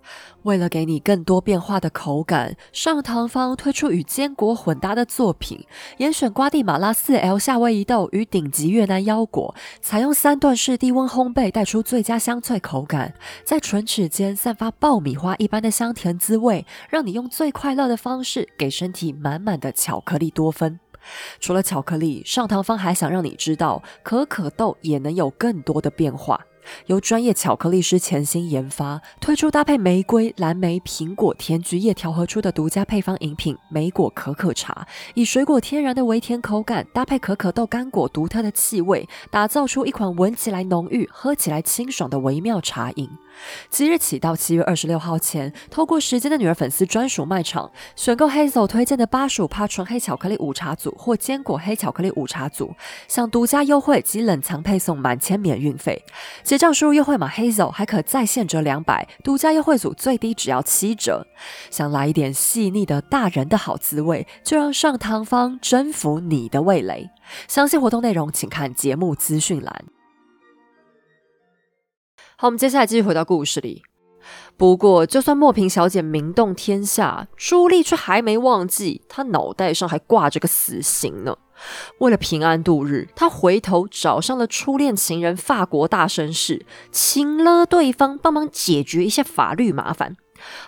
[0.43, 5.67] 为了给你更多变化的口感，上堂方推出与坚果混搭的作品，
[5.99, 13.14] 严选瓜地马拉四 L 夏威夷豆与顶级越南腰果，采用三段式低温烘焙，带出最佳香脆口感，
[13.45, 20.79] 在唇齿间散发爆米花一般的香甜滋味，让你用最快乐的方式给身体满满的巧克力多酚。
[21.38, 26.40] 除了巧克力，上堂方还想让你知道，可可豆也能有更多的变化。
[26.87, 43.09] 由专业巧克力师潜心研发，推出搭配玫瑰、蓝莓、苹果、甜菊叶调和出的独家配方饮品——莓果可可茶，以水果天然的微甜口感，搭配可可豆干果独特的气味，打造出一款闻起来浓郁、喝起来清爽的微妙茶饮。
[43.70, 52.75] 即日起到七月二十六号前，透过时间的女儿粉丝专属卖场，选购 Hazel 推荐的巴蜀帕纯黑巧克力午茶组或坚果黑巧克力午茶组，
[53.09, 56.05] 享独家优惠及冷藏配送满千免运费。
[56.42, 61.27] 结账输入优惠码 Hazel 还可再现折两百，独家优惠组最低只要七折。
[61.70, 67.11] 想来一点细腻的大人的好滋味，就让上汤方征服你的味蕾。
[67.49, 69.85] 详细活动内容请看节目资讯栏。
[72.45, 73.83] 好，我们接下来继续回到故事里。
[74.59, 81.39] 不过，就算莫平小姐名动天下，朱莉却还没忘记，她脑袋上还挂着个死刑呢。
[82.01, 90.15] 为了平安度日，她回头找上了初恋情人法国大绅士，请了对方帮忙解决一下法律麻烦。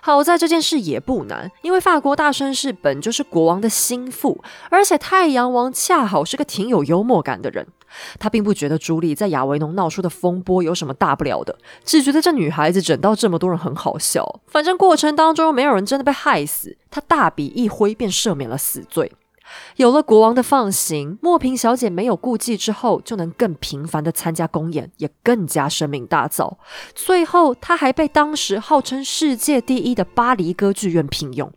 [0.01, 7.67] 好在这件事也不难，因为法国大绅士本就是国王的心腹，而且太阳王恰好是个挺有幽默感的人。
[8.19, 14.41] 他并不觉得朱莉在亚维农闹出的风波有什么大不了的，只觉得这女孩子整到这么多人很好笑。
[14.47, 19.11] 反正过程当中没有人真的被害死，他大笔一挥便赦免了死罪。
[19.77, 26.57] 有了国王的放行，莫平小姐没有顾忌之后，就能更频繁的参加公演，也更加声名大噪。
[26.93, 31.49] 最后，她还被当时号称世界第一的巴黎歌剧院聘用，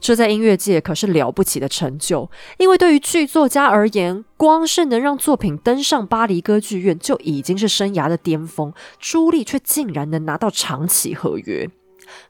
[0.00, 2.30] 这在音乐界可是了不起的成就。
[2.58, 8.72] 因为对于剧作家而言，光是能让作品登上巴黎歌剧院，就已经是生涯的巅峰。
[8.98, 11.68] 朱莉却竟然能拿到长期合约。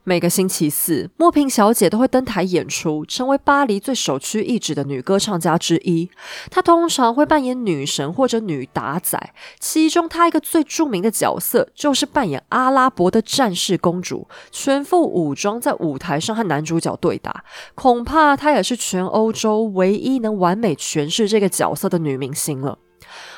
[0.04, 6.10] 每个星期四，莫平小姐都会登台演出，成为巴黎最首屈一指的女歌唱家之一。
[6.50, 9.18] 她通常会扮演女神或者女打仔，
[9.60, 17.44] 其中她一个最著名的角色就是扮演阿拉伯的战士公主，全副武装在舞台上和男主角对打。
[17.74, 22.78] 恐怕她也是全欧洲唯一能完美诠释这个角色的女明星了。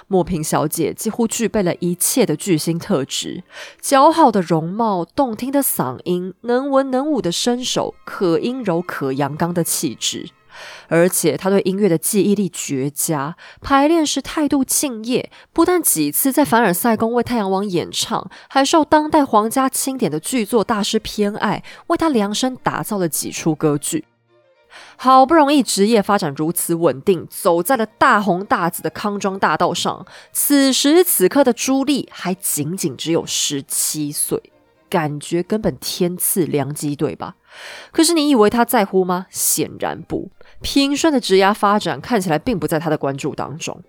[0.09, 3.43] 莫平小姐几乎具备了一切的巨星特质：
[3.83, 10.31] 姣好的容貌、动听的嗓音、能文能武的身手、可阴柔可阳刚的气质。
[10.89, 24.05] 而且她对音乐的记忆力绝佳，排练时态度敬业，不但几次在凡尔赛宫为太阳王演唱，还受当代皇家钦点的剧作大师偏爱，为他量身打造了几出歌剧。
[24.97, 30.07] 好不容易职业发展如此稳定，走在了大红大紫的康庄大道上。
[30.33, 34.43] 此时此刻的朱莉还仅仅只有十七岁，
[34.89, 37.37] 感觉根本天赐良机，对吧？
[37.93, 39.27] 可是你以为她在乎吗？
[39.31, 40.31] 显然不。
[40.61, 43.83] 平顺的职涯发展看起来并不在她的关注当中。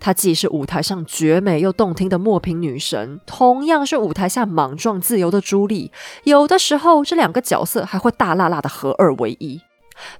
[0.00, 5.92] 她既是舞台上绝美又动听的莫平女神，同样是舞台下莽撞自由的朱莉。
[6.24, 9.60] 有的时候，这两个角色还会大辣辣的合二为一。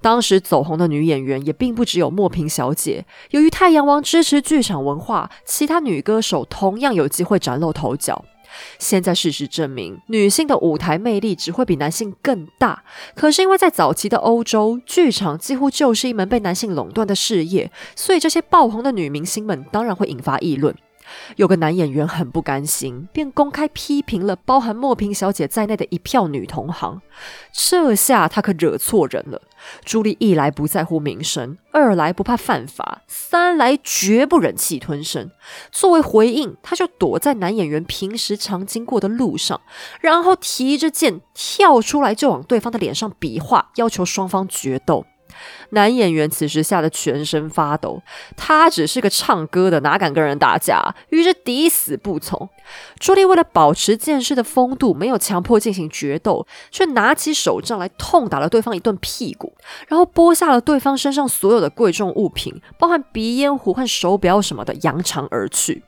[0.01, 3.05] 当时走红的女演员也并不只有莫平小姐。
[3.31, 8.25] 由于太阳王支持剧场文化，其他女歌手同样有机会崭露头角。
[8.79, 12.85] 现在事实证明，女性的舞台魅力只会比男性更大。
[13.15, 20.77] 可是因为在早期的欧洲，剧场几乎就是一门被男性垄断的事业，所以这些爆红的女明星们当然会引发议论。
[21.37, 27.01] 有个男演员很不甘心，便公开批评了包含莫平小姐在内的一票女同行。
[27.53, 29.41] 这下他可惹错人了。
[29.85, 35.31] 朱莉一来不在乎名声，二来不怕犯法，三来绝不忍气吞声。
[35.71, 39.61] 作为回应，他就躲在男演员平时常经过的路上，
[40.01, 45.07] 然后提着剑跳出来，就往对方的脸上比划，要求双方决斗。
[45.71, 48.03] 男演员此时吓得全身发抖，
[48.37, 50.95] 他只是个唱歌的，哪敢跟人打架？
[51.11, 52.49] 于是抵死不从。
[52.99, 59.53] 朱莉为了保持剑士的风度，没有强迫进行决斗，却拿起手杖来痛打了对方一顿屁股，
[59.89, 65.83] 然后剥下了对方身上所有的贵重物品，包含鼻烟壶和手表什么的，扬长而去。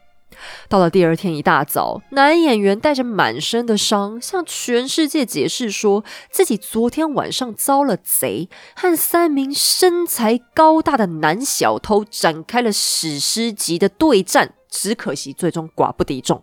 [0.69, 16.43] 到了第二天一大早，男演员带着满身的伤，向全世界解释说自己昨天晚上遭了贼，和三名身材高大的男小偷展开了史诗级的对战，只可惜最终寡不敌众。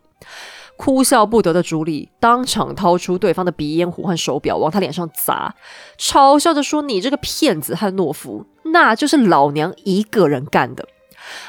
[0.78, 5.54] 哭笑不得的朱莉当场掏出对方的鼻烟壶和手表，往他脸上砸，
[6.00, 10.88] 嘲笑着说：“你这个骗子和懦夫，那就是老娘一个人干的。”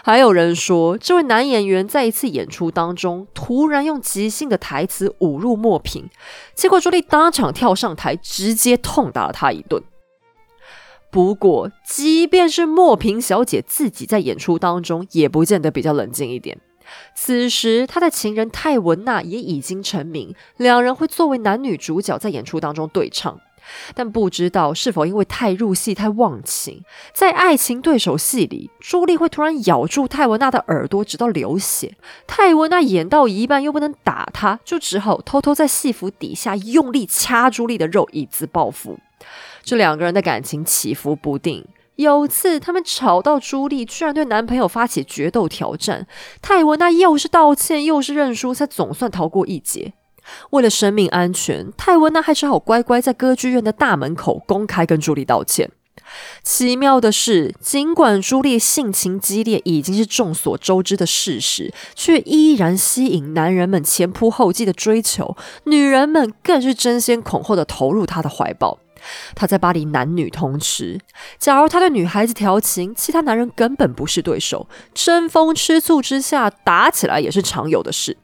[0.05, 6.09] 还有人说，这位男演员在一次演出当中，突然用即兴的台词侮辱莫平，
[6.55, 9.83] 结果朱莉当场跳上台，直接痛打了他一顿。
[11.11, 16.59] 不过，即便是莫平小姐自己在演出当中，也不见得比较冷静一点。
[17.15, 23.39] 此时，她的情人泰文娜也已经成名，两人会作为男女主角在演出当中对唱。
[23.95, 26.83] 但不知道是否因为太入戏、太忘情，
[27.13, 31.95] 在爱情对手戏里，朱莉会突然咬住泰文娜的耳朵，直到流血。
[32.27, 38.99] 泰文娜演到一半又不能打他，就只好偷偷在戏服底下用力掐朱莉的肉，以资报复。
[39.63, 41.65] 这两个人的感情起伏不定。
[41.97, 46.07] 有次他们吵到朱莉居然对男朋友发起决斗挑战，
[46.41, 49.93] 泰文娜又是道歉又是认输，才总算逃过一劫。
[50.51, 55.71] 为了生命安全，泰文娜还只好乖乖在歌剧院的大门口公开跟朱莉道歉。
[56.43, 68.79] 奇妙的是，尽管朱莉性情激烈已经是众所周知的事实，却依然吸引男人们前仆后继的追求，女人们更是争先恐后的投入她的怀抱。
[69.35, 71.01] 她在巴黎男女通吃，
[71.39, 78.19] 假如她对女孩子调情，其他男人根本不是对手，争风吃醋之下打起来也是常有的事。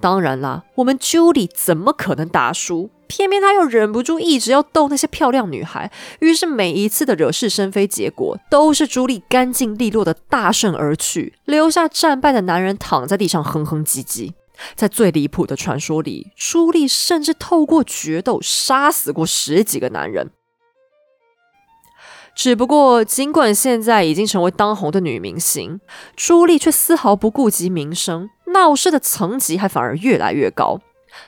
[0.00, 2.90] 当然啦，我们 Julie 怎么可能打输？
[3.08, 14.32] 偏偏他又忍不住一直要逗那些漂亮女孩，于是每一次的惹是生非，结果都是朱莉干净利落的大胜而去，留下战败的男人躺在地上哼哼唧唧。
[14.74, 20.30] 在最离谱的传说里，朱莉甚至透过决斗杀死过十几个男人。
[22.36, 25.80] 只不过，尽管现在已经成为当红的女明星，
[26.14, 30.78] 朱莉却丝毫不顾及名声，闹事的层级还反而越来越高。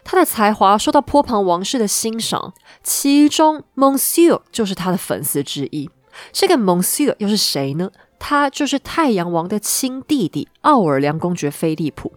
[0.04, 2.52] 她的才华受到坡旁王室的欣赏，
[2.84, 5.88] 其中 Monsieur 就是她的粉丝之一。
[6.30, 7.90] 这个 Monsieur 又是谁呢？
[8.18, 12.12] 他就是太阳王的亲弟弟奥尔良公爵菲利普。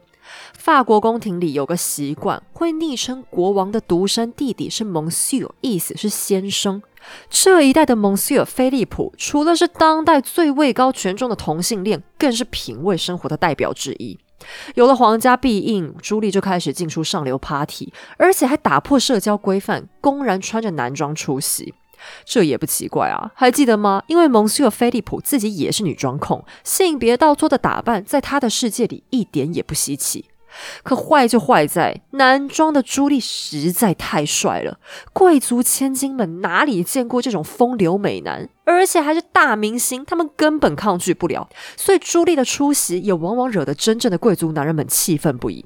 [0.61, 6.83] 法国宫廷里有个习惯，会昵称国王的独生弟弟是 Monsieur，意思是先生。
[7.31, 14.19] 这一代的蒙西尔菲利普，除了是当代最位高权重的同性恋，更是品味生活的代表之一。
[14.75, 21.73] 有了皇家庇应，朱莉就开始进出上流 party，而且还打破社交规范，公然穿着男装出席。
[22.23, 24.03] 这也不奇怪啊，还记得吗？
[24.05, 30.25] 因为蒙西尔菲利普自己也是女装控，性别倒错的打扮，在他的世界里一点也不稀奇。
[30.83, 34.79] 可坏就坏在男装的朱莉实在太帅了，
[35.13, 41.49] 贵族千金们哪里见过这种风流美男，而且还是大明星，他们根本抗拒不了。
[41.75, 45.65] 所以朱莉的出席也往往惹得真正的贵族男人们气愤不已。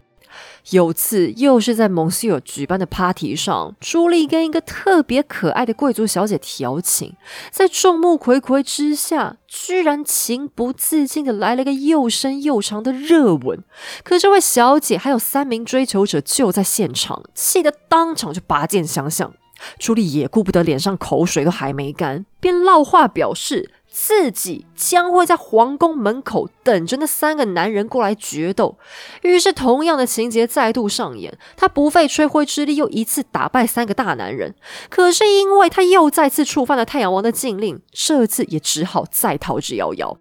[0.71, 7.13] 有次，又是在蒙西尔举办的 party 上，朱莉跟一个特别可爱的贵族小姐调情，
[7.51, 13.63] 在众目睽睽之下，居然情不自禁的来了个又深又长的热吻。
[14.03, 19.33] 可这位小姐还有三名追求者就在现场，气得当场就拔剑相向。
[19.79, 23.71] 朱莉也顾不得脸上口水都还没干，便撂话表示。
[23.97, 28.77] 自己将会在皇宫门口等着那三个男人过来决斗，
[29.21, 31.37] 于是同样的情节再度上演。
[31.55, 34.53] 他不费吹灰之力，又一次打败三个大男人。
[34.89, 40.17] 可是因为他又再次触犯了太阳王的禁令，这次也只好再逃之夭夭。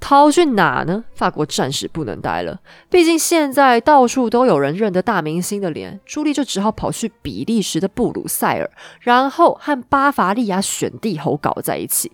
[0.00, 1.04] 逃去哪呢？
[1.14, 6.00] 法国暂时不能待了，毕竟现在到处都有人认得大明星的脸。
[6.06, 8.70] 朱莉就只好跑去比利时的布鲁塞尔，
[9.00, 12.12] 然后和巴伐利亚选帝侯搞在一起。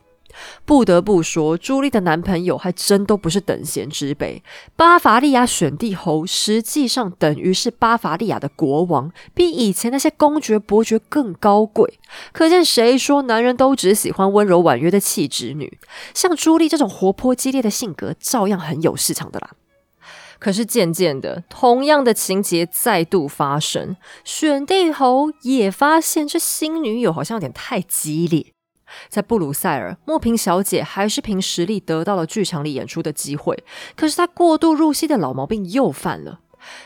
[0.64, 4.42] 不得不说，朱莉的男朋友还真都不是等闲之辈。
[4.76, 11.98] 巴伐利亚选帝侯实际上等于是巴伐利亚的国王，比以前那些公爵伯爵更高贵。
[12.32, 15.78] 可见谁说男人都只喜欢温柔婉约的气质女？
[16.14, 19.50] 像朱莉这种活泼激烈的性格，照样很有市场的啦。
[20.38, 28.53] 可是渐渐的，同样的情节再度发生，选帝侯也发现这新女友好像有点太激烈。
[29.08, 33.64] 在布鲁塞尔，莫平小姐还是凭实力得到了剧场里演出的机会。
[33.96, 36.40] 可是她过度入戏的老毛病又犯了。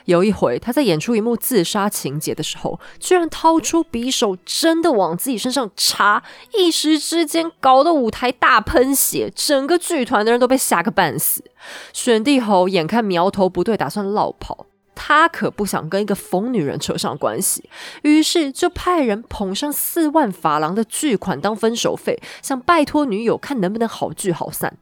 [0.07, 11.45] 有一回，她在演出一幕自杀情节的时候，居然掏出匕首，真的往自己身上插，一时之间搞得舞台大喷血，整个剧团的人都被吓个半死。
[11.93, 14.67] 选帝侯眼看苗头不对，打算落跑。
[15.01, 17.71] 他可不想跟一个疯女人扯上关系，
[18.03, 24.77] 于是就派人捧上四万法郎的巨款当分手费，想拜托女友看能不能好聚好散。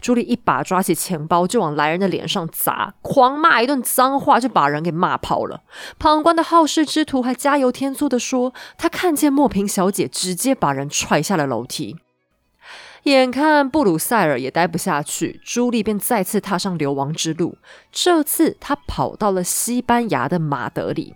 [0.00, 5.62] 朱莉一把抓起钱包就往来人的脸上砸，狂骂一顿脏话，就把人给骂跑了。
[5.98, 11.96] 旁观的好事之徒还加油添醋的说，他看见莫平小姐直接把人踹下了楼梯。
[13.04, 17.58] 眼看布鲁塞尔也待不下去，朱莉便再次踏上流亡之路。
[17.90, 21.14] 这次，她跑到了西班牙的马德里。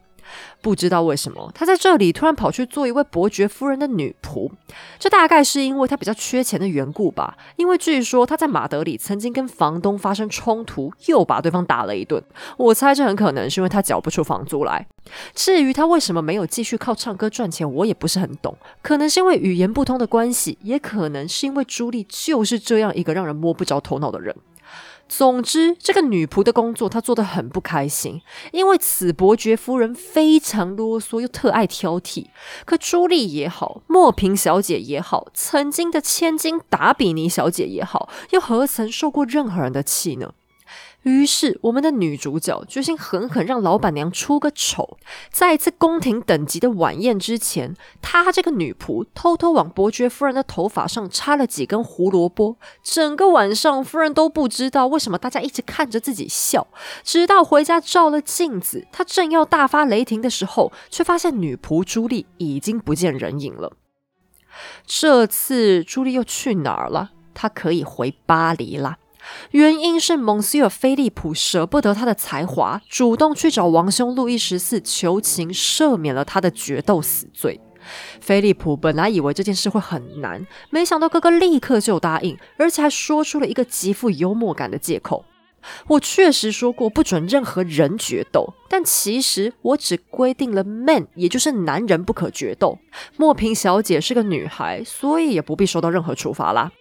[0.61, 4.51] 不知道为什么，他在这里突然跑去做一位伯爵夫人的女仆，
[4.99, 7.37] 这大概是因为他比较缺钱的缘故吧。
[7.57, 12.23] 因为据说他在马德里曾经跟房东发生冲突，又把对方打了一顿。
[12.57, 14.87] 我猜这很可能是因为他缴不出房租来。
[15.35, 18.57] 至于他为什么没有继续靠唱歌赚钱，我也不是很懂。
[18.83, 24.35] 可能是因为语言不通的关系，也可能是因为朱莉就是这样一个让人摸不着头脑的人。
[25.09, 28.21] 总之，这个女仆的工作她做得很不开心，
[28.53, 32.27] 因为此伯爵夫人非常啰嗦又特爱挑剔。
[32.65, 40.33] 可朱莉也好，莫平小姐也好，曾经的千金达比尼小姐也好，又何曾受过任何人的气呢？
[41.07, 44.99] 于是，我们的女主角决心狠狠让老板娘出个丑。
[45.31, 52.57] 在一次宫廷等级的晚宴之前，她这个女仆偷偷往伯爵夫人的头发上插了几根胡萝卜。
[52.83, 56.67] 整个晚上，夫人都不知道为什么大家一直看着自己笑。
[57.05, 63.75] 直到回家照了镜子，她正要大发雷霆的时候，却发现女仆朱莉已经不见人影了。
[64.85, 67.13] 这次朱莉又去哪儿了？
[67.33, 68.97] 她可以回巴黎了。
[69.51, 77.61] 原因是蒙西尔菲利普舍不得他的才华，主动去找王兄路易十四求情，赦免了他的决斗死罪。
[78.21, 85.25] 菲利普本来以为这件事会很难，没想到哥哥立刻就答应，而且还说出了一个极富幽默感的借口
[85.87, 92.79] ：“我确实说过不准任何人决斗，但其实我只规定了 man，也就是男人不可决斗。
[93.17, 96.73] 莫平小姐是个女孩，所以也不必受到任何处罚啦。”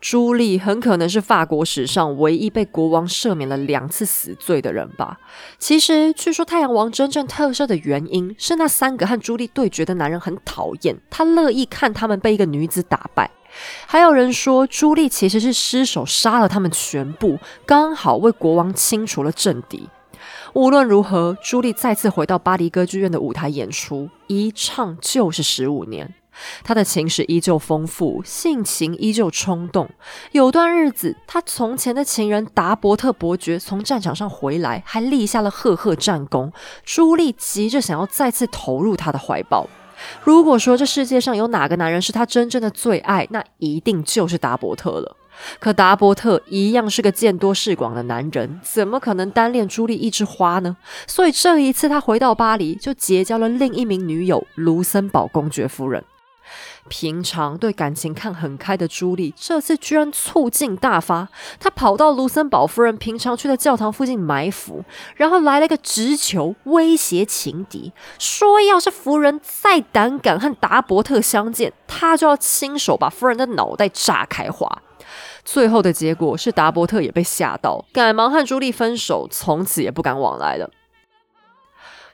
[0.00, 5.18] 朱莉很可能是法国史上唯一被国王赦免了两次死罪的人吧。
[5.58, 13.30] 其实，据说太阳王真正特赦的原因是那三个和朱莉对决的男人很讨厌他，乐意看他们被一个女子打败。
[13.86, 19.88] 还有人说，朱莉其实是失手杀了他们全部，刚好为国王清除了政敌。
[20.54, 26.14] 无论如何，朱莉再次回到巴黎歌剧院的舞台演出，一唱就是十五年。
[26.62, 29.88] 他的情史依旧丰富，性情依旧冲动。
[30.32, 36.52] 有段日子，他从前的情人达伯特伯爵从战场上回来，还立下了赫赫战功。
[36.84, 39.68] 朱莉急着想要再次投入他的怀抱。
[40.24, 45.16] 如果说这世界上有哪个男人是他真正的最爱，那一定就是达伯特了。
[45.58, 50.76] 可达伯特一样是个见多识广的男人，怎么可能单恋朱莉一枝花呢？
[51.06, 56.04] 所以这一次他回到巴黎，就结交了另一名女友卢森堡公爵夫人。
[56.88, 61.28] 平常对感情看很开的朱莉，这次居然醋劲大发。
[61.58, 64.84] 她跑到卢森堡夫人平常去的教堂附近埋伏，
[65.16, 74.82] 然后来了个直球，威胁情敌，说要是夫人再胆敢和达伯特相见，他就要亲手把夫人的脑袋炸开花。
[75.44, 80.70] 最后的结果是达伯特也被吓到，赶忙和朱莉分手，从此也不敢往来了。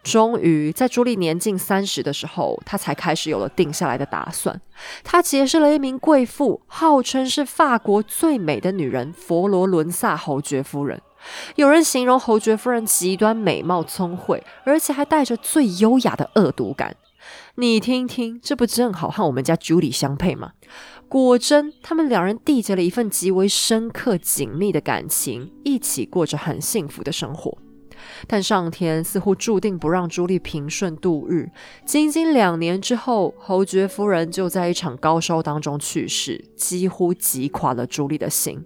[0.02, 4.60] 终于在朱莉年近三十的时候，她才开始有了定下来的打算。
[5.04, 11.00] 她结识了一名贵妇，号称是法国最美的女人——佛罗伦萨侯爵夫人。
[11.56, 16.96] 有人形容侯爵夫人极端美貌聪慧，而且还带着最优雅的恶毒感。
[17.56, 20.52] 你听听，这不正好和我们家朱莉相配吗？
[21.10, 27.58] 果真，他们两人缔结了一份极为深刻、紧密的感情，一起过着很幸福的生活。
[28.26, 31.50] 但上天似乎注定不让朱莉平顺度日。
[31.84, 38.62] 仅仅两年之后，侯爵夫人就在一场高烧当中去世，几乎击垮了朱莉的心。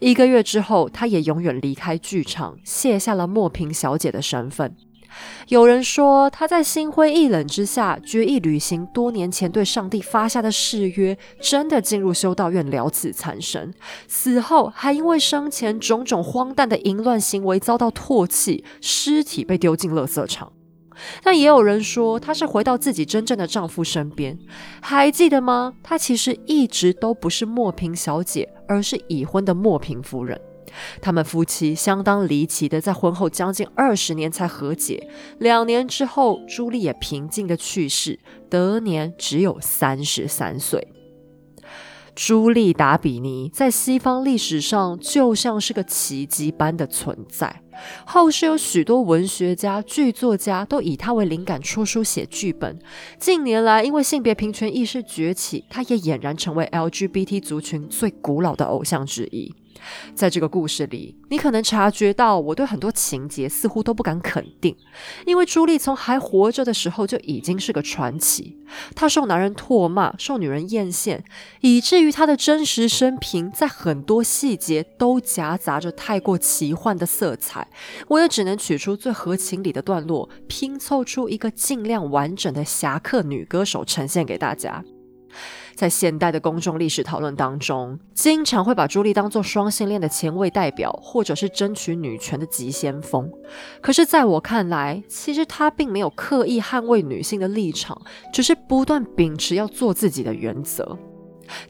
[0.00, 4.76] 一个月之后，她也永远离开剧场，卸下了莫平小姐的身份。
[5.48, 13.72] 有人说，他在心灰意冷之下，决意履行多年前对上帝发下的誓约，真的进入修道院了此残生。
[14.08, 20.52] 死后还因为生前种种荒诞的淫乱行为遭到唾弃，尸体被丢进垃圾场。
[21.22, 24.38] 但也有人说，她是回到自己真正的丈夫身边。
[24.80, 25.74] 还记得吗？
[25.82, 30.40] 她其实一直都不是莫平小姐，而是已婚的莫平夫人。
[31.00, 35.08] 他们夫妻相当离奇的，在婚后将近二十年才和解。
[35.38, 40.88] 两年之后，朱莉也平静的去世，得年只有三十三岁。
[42.14, 47.62] 朱莉·达比尼在西方历史上就像是个奇迹般的存在，
[48.04, 52.78] 后世有许多文学家、剧作家都以她为灵感出书写剧本。
[53.18, 59.50] 近年来，因为性别平权意识崛起，她也俨然成为 LGBT 族群最古老的偶像之一。
[60.14, 64.76] 在这个故事里，你可能察觉到我对很多情节似乎都不敢肯定，
[65.26, 68.56] 因为朱莉从还活着的时候就已经是个传奇。
[68.94, 71.20] 她受男人唾骂，受女人艳羡，
[71.60, 77.68] 以至于她的真实生平在很多细节都夹杂着太过奇幻的色彩。
[78.08, 84.82] 我也只能取出最合情理的段落，拼凑出一个尽量完整的侠客女歌手，呈现给大家。
[85.74, 93.30] 在现代的公众历史讨论当中，经常会把朱莉当做双性恋的前卫代表，或者是争取女权的急先锋。
[93.80, 98.00] 可是，在我看来，其实她并没有刻意捍卫女性的立场，
[98.32, 100.98] 只是不断秉持要做自己的原则。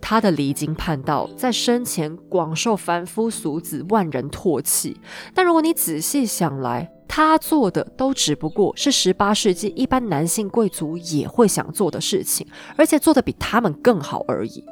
[0.00, 5.00] 她的离经叛道，在生前广受凡夫俗子万人唾弃。
[5.34, 14.64] 但如果你仔细想来，他做的都只不过是十八世纪一般男性贵族也会想做的事情，而且做的比他们更好而已。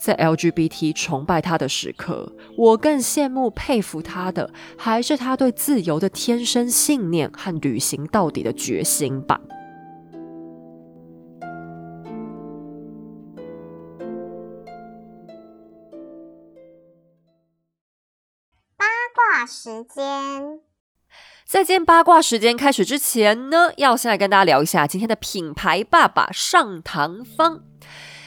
[0.00, 9.40] 在 LGBT 崇拜他的时刻，我更羡慕佩服他的，还是他对自由的天生信念和履行到底的决心吧。
[19.44, 20.60] 时间。
[21.44, 27.62] 在见八卦时间开始之前呢，要先来跟大家聊一下今天的品牌爸爸上堂方。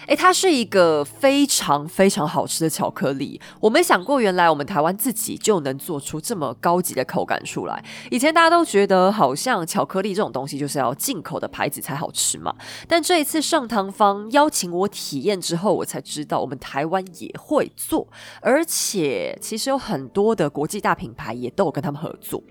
[0.09, 3.39] 诶，它是一个非常非常好吃的巧克力。
[3.59, 7.83] 我没想过，原来我们台湾自己就能做出这么高级的口感出来。
[8.09, 12.51] 以前大家都觉得，好像巧克力这种东西就是要进口的牌子才好吃嘛。
[12.87, 18.07] 但这一次上堂方邀请我体验之后，我才知道我们台湾也会做，
[18.41, 22.41] 而且其实有很多的国际大品牌也都有跟他们合作。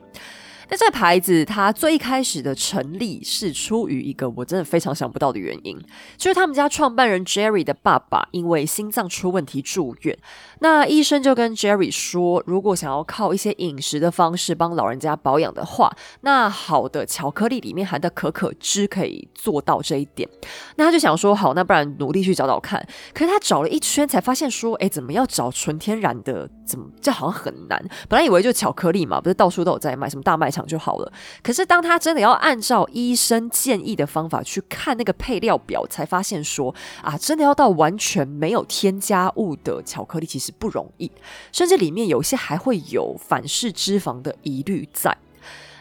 [0.70, 5.78] 那这个牌子，它最一开始的成立是出于一个我真的非常想不到的原因，
[6.16, 10.16] 就是他们家创办人 Jerry 的爸爸因为心脏出问题住院，
[10.60, 15.90] 那医生就跟 Jerry 说，如果想要靠一些饮食的方式帮老人家保养的话，
[16.20, 20.28] 那好的巧克力里面含的可可脂可以做到这一点。
[20.76, 22.86] 那他就想说，好，那不然努力去找找看。
[23.14, 26.48] 可是他找了一圈才发现说，哎，怎么要找纯天然的？
[26.66, 27.82] 怎么这好像很难？
[28.10, 30.57] 本来以为就巧克力嘛，不是到处都有在卖，什么大卖场。
[30.66, 31.12] 就好了。
[31.42, 41.10] 可是当他真的要按照医生建议的方法去看那个配料表，才发现说啊，真的要到完全没有添加物的巧克力其实不容易，
[41.52, 45.16] 甚至里面有些还会有反式脂肪的疑虑在。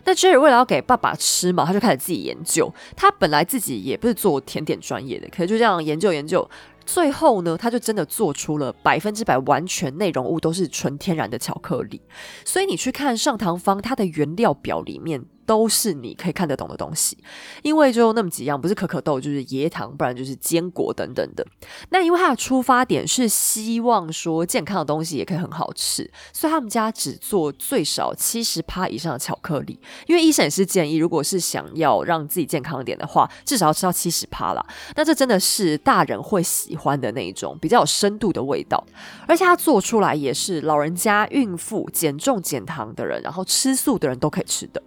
[0.05, 2.73] 那朱尔为了要给爸爸吃嘛，他就开始自己研究。
[2.95, 6.49] 他本来自己也不是做甜点专业的，可是就这样研究研究。
[6.87, 12.01] 最后呢，他就真的做出了百分之百完全内容物都是纯天然的巧克力，
[12.45, 15.25] 所以你去看上堂方它的原料表里面。
[15.47, 17.17] 都是你可以看得懂的东西，
[17.63, 21.47] 因为就那么几样，不是可可豆就是椰糖，不然就是坚果等等的。
[21.89, 29.79] 那因为它的出发点是希望说健康的东西也可以很好吃，所以他们家只做最少七十趴以上的巧克力。
[30.05, 34.65] 因为医生也是建议，如果是想要让自己健康一点的话，至少要吃到七十趴啦。
[34.95, 38.85] 那这真的是大人会喜欢的那一种比较有深度的味道，
[39.25, 44.83] 而且它做出来也是老人家、孕妇、减重减糖的人，然后吃素的人都可以吃的。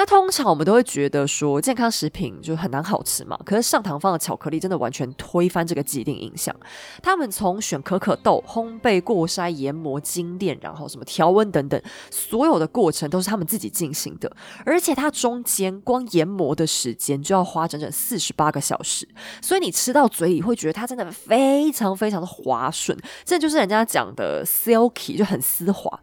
[0.00, 6.56] 那通常我们都会觉得说健康食品就很难好吃嘛，可是上糖方的巧克力真的完全推翻这个既定印象。
[7.02, 11.78] 他们从选可可豆、烘焙、过筛、研磨、精炼，然后什么调温等等，
[12.10, 14.34] 所有的过程都是他们自己进行的，
[14.64, 19.06] 而且它中间光研磨的时间就要花整整四十八个小时，
[19.42, 26.00] 所以你吃到嘴里会觉得它真的非常非常的滑顺，这就是人家讲的 silky，就很丝滑。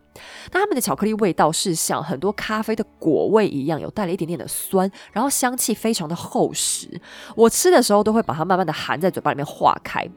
[0.51, 6.88] 那他们的巧克力味道是像很多咖啡的果味一样，有带了一点点的酸，然后香气非常的厚实。
[7.36, 10.07] 我吃的时候都会把它慢慢的含在嘴巴里面化开。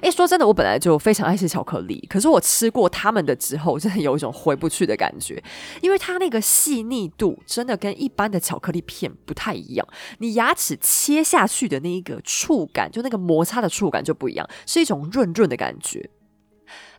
[0.00, 5.42] 诶，说真的，我本来就非常爱吃巧克力，可是我吃过他们的之后，真的有一种回不去的感觉，
[5.80, 9.86] 因为它那个细腻度真的跟一般的巧克力片不太一样。
[10.18, 16.10] 你牙齿切下去的那一个触感，就那个摩擦的触感就不一样，是一种润润的感觉。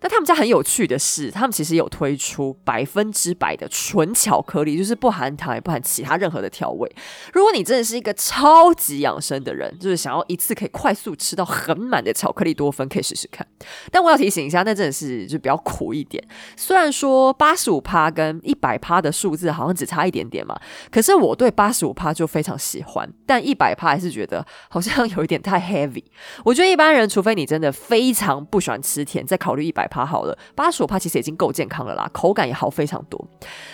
[0.05, 6.87] 那他们家很有趣的是，他们其实有推出百分之百的纯巧克力，就是不含糖也不含其他任何的调味。
[7.33, 13.47] 如果你真的是一个超级养生的人，就是想要一次可以快速吃到很满的巧克力多酚，可以试试看。
[13.89, 16.23] 但我要提醒一下，那真的是就比较苦一点。
[16.55, 20.55] 虽然说八十五趴跟一百趴的数字好像只差一点点嘛，
[20.91, 26.03] 可是我对八十五趴就非常喜欢，但一百趴还是觉得好像 有一点太 heavy。
[26.43, 29.89] 我觉得一般人，除非你真的非常不喜欢吃甜，再考虑一百。
[29.95, 33.25] 趴好了，八十五趴其实已经够健康了啦，口感也好非常多。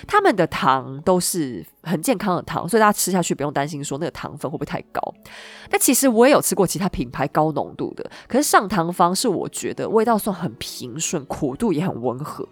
[0.07, 5.01] 他们的糖都是很健康的糖，所以大家吃下去不用担心说那个糖分会不会太高。
[5.69, 12.47] 但其实我也有吃过其他品牌高浓度的，可是上糖方是我觉得味道算很平顺，苦度也很温和。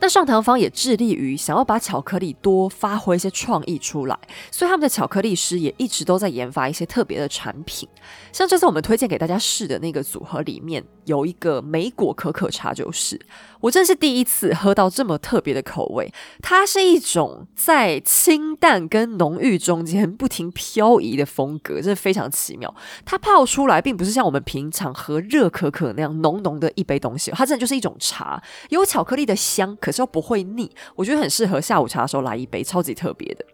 [0.00, 4.18] 那上糖方也致力于想要把巧克力多发挥一些创意出来，
[4.50, 7.88] 所以他们的巧克力师也一直都在研发一些特别的产品。
[8.32, 13.20] 像这次我们推荐给大家试的那个组合里面有一个莓果可可茶，就是
[13.60, 16.12] 我真是第一次喝到这么特别的口味。
[16.40, 22.74] 它是一种在清淡跟浓郁中间不停漂移的风格，真的非常奇妙。
[23.04, 30.70] 它泡出来并不是像我们平常喝热可可那样浓浓的一杯东西，它真的就是一种茶，有巧克力的香，可是又不会腻。
[30.94, 33.44] 我觉得很适合下午茶的时候来一杯，超级特别的。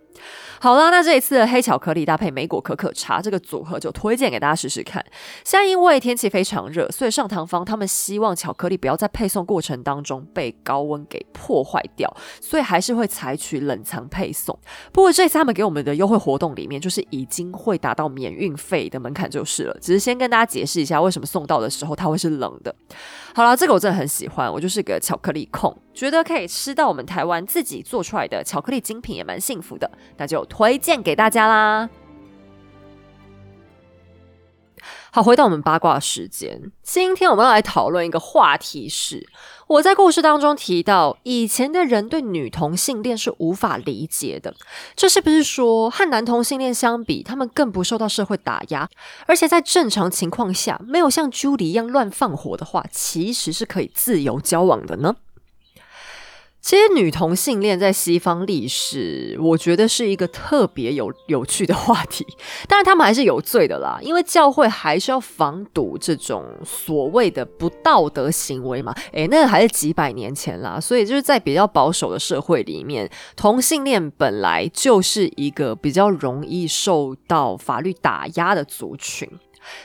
[0.60, 5.04] 好啦，那这一次的黑巧克力搭配莓果可可茶这个组合就推荐给大家试试看。
[5.44, 14.58] 现在因为天气非常热，所以上堂方他们希望巧克力不要在配送过程当中被高温给破坏掉，所以还是会采取冷藏配送。
[14.92, 19.76] 不过这次他们给我们的优惠活动里面，就是已经会达到免运费的门槛就是了。
[19.80, 22.74] 只是先跟大家解释一下，为什么送到的时候它会是冷的。
[23.38, 30.44] 好啦，这个我真的很喜欢，我就是个巧克力控，觉得可以吃到我们台湾自己做出来的巧克力精品也蛮幸福的，那就。
[30.46, 31.88] 推荐给大家啦！
[35.12, 39.24] 好，回到我们八卦时间，今天我们要来讨论一个话题是：
[39.68, 44.54] 我在故事当中提到，以前的人对女同性恋是无法理解的，
[44.96, 48.88] 这是不是说和男同性恋相比，他们更不受到社会打压，
[49.26, 55.16] 而且在正常情况下，没有像朱莉一样乱放火的话，其实是可以自由交往的呢？
[56.60, 62.26] 其实女同性恋在西方历史，我觉得是一个特别有有趣的话题。
[62.68, 68.94] 当然，他们还是有罪的啦，因为教会还是要防堵这种所谓的不道德行为嘛。
[69.12, 79.26] 诶，那个还是几百年前啦，所以就是在比较保守的社会里面，同性恋本来就是一个比较容易受到法律打压的族群。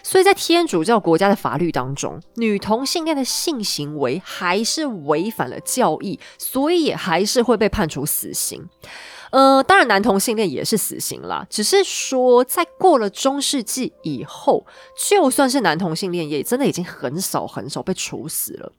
[0.02, 8.68] 所以在天主教国家的法律当中，女同性恋的性行为还是违反了教义，所以也还是会被判处死刑。
[9.32, 14.64] 呃，当然男同性恋也是死刑啦，只是说在过了中世纪以后，
[15.10, 18.72] 就算是男同性恋，也真的已经很少很少被处死了。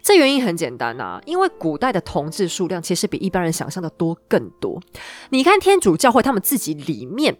[0.00, 4.80] 这原因很简单呐，因为古代的同志数量其实比一般人想象的多更多。
[5.30, 7.36] 你看天主教会他们自己里面。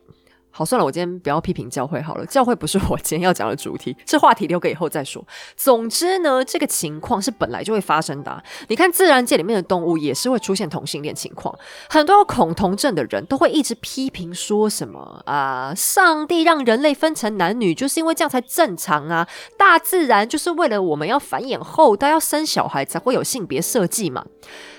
[0.56, 2.24] 好，算了，我今天不要批评教会好了。
[2.24, 5.22] 教会不是我今天要讲的主题，这话题留给以后再说。
[5.54, 8.42] 总之呢，这个情况是本来就会发生的。
[8.68, 11.54] 你看，自然界里面的动物也是会出现同性恋情况。
[11.90, 19.28] 很多有恐同症的人都会一直批评说什么啊，上帝让人类分成男女，就是因为这样才正常啊。
[19.58, 24.24] 大自然就是为了我们要繁衍后代、要生小孩才会有性别设计嘛。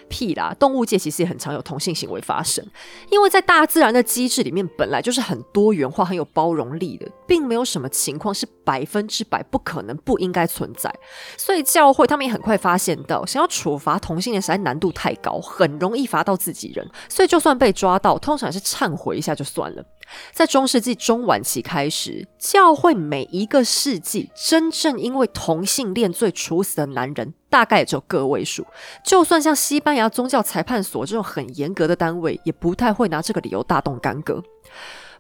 [0.09, 0.55] 屁啦！
[0.59, 2.65] 动物界其实也很常有同性行为发生，
[3.09, 10.93] 因为在大自然的机制里面，本来就是很多元化、很有包容力的，并没有什么情况是百分之百不可能、不应该存在。
[11.37, 16.87] 所以教会他们也很快发现到，想要处罚同性恋实在难度太高，很容易罚到自己人。
[17.09, 19.83] 所以就算被抓到，通常是忏悔一下就算了。
[20.31, 28.65] 在中世纪中晚期开始，教会每一个世纪真正因为同性恋罪处死的男人，大概也只有个位数。
[29.03, 34.43] 就算像西班牙宗教裁判所这种很严格的单位，也不太会拿这个理由大动干戈。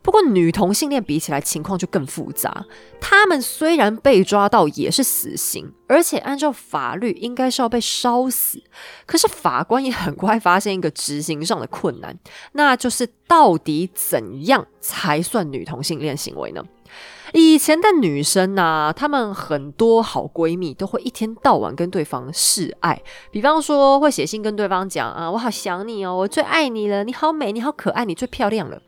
[0.01, 2.65] 不过女同性恋比起来情况就更复杂，
[3.01, 8.61] 他们虽然被抓到也是死刑，而且按照法律应该是要被烧死，
[9.05, 12.17] 可是法官也很快发现一个执行上的困难，
[12.53, 16.63] 那就是到底怎样才算女同性恋行为呢？
[17.33, 28.81] 以前的女生呐，她们很多好闺蜜都会一天到晚跟对方示爱，比方说会写信跟对方讲啊，我好想你哦，我最爱你了，你好美，你好可爱，你最漂亮了。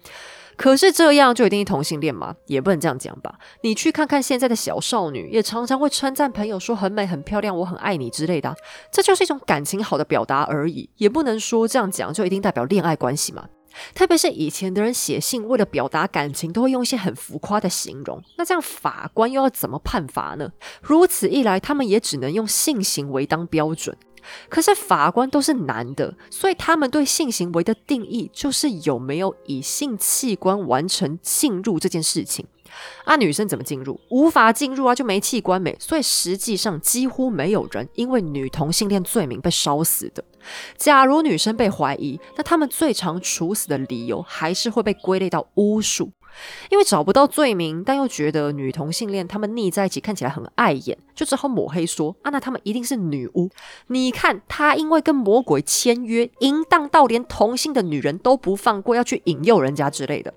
[0.60, 2.36] 可是这样就一定是同性恋吗？
[2.48, 3.34] 也不能这样讲吧。
[3.64, 8.54] 你去看看现在的小少女，也常常会称赞朋友说很美、很漂亮，我很爱你之类的。
[8.92, 13.48] 这就是一种感情好的表达而已，也不能说这样讲就一定代表恋爱关系嘛。
[13.94, 18.22] 特别是以前的人写信，为了表达感情，都会用一些很浮夸的形容。
[18.36, 20.50] 那这样法官又要怎么判罚呢？
[20.82, 23.96] 如此一来，他们也只能用性行为当标准。
[24.50, 32.46] 可是法官都是男的，所以他们对性行为的定义就是有没有以性器官完成进入这件事情。
[33.04, 34.00] 啊，女生怎么进入？
[34.10, 35.76] 无法进入啊，就没器官没。
[35.80, 40.24] 所以实际上几乎没有人因为女同性恋罪名被烧死的。
[40.78, 46.12] 假如女生被怀疑，那他们最常处死的理由还是会被归类到巫术。
[46.70, 53.50] 因为找不到罪名，但又觉得女同性恋他们腻在一起看起来很碍眼，就只好抹黑说啊，那他们一定是女巫。
[53.88, 60.34] 你看她因为跟魔鬼签约，淫荡到连同性的女人都不放过，要去引诱人家之类的。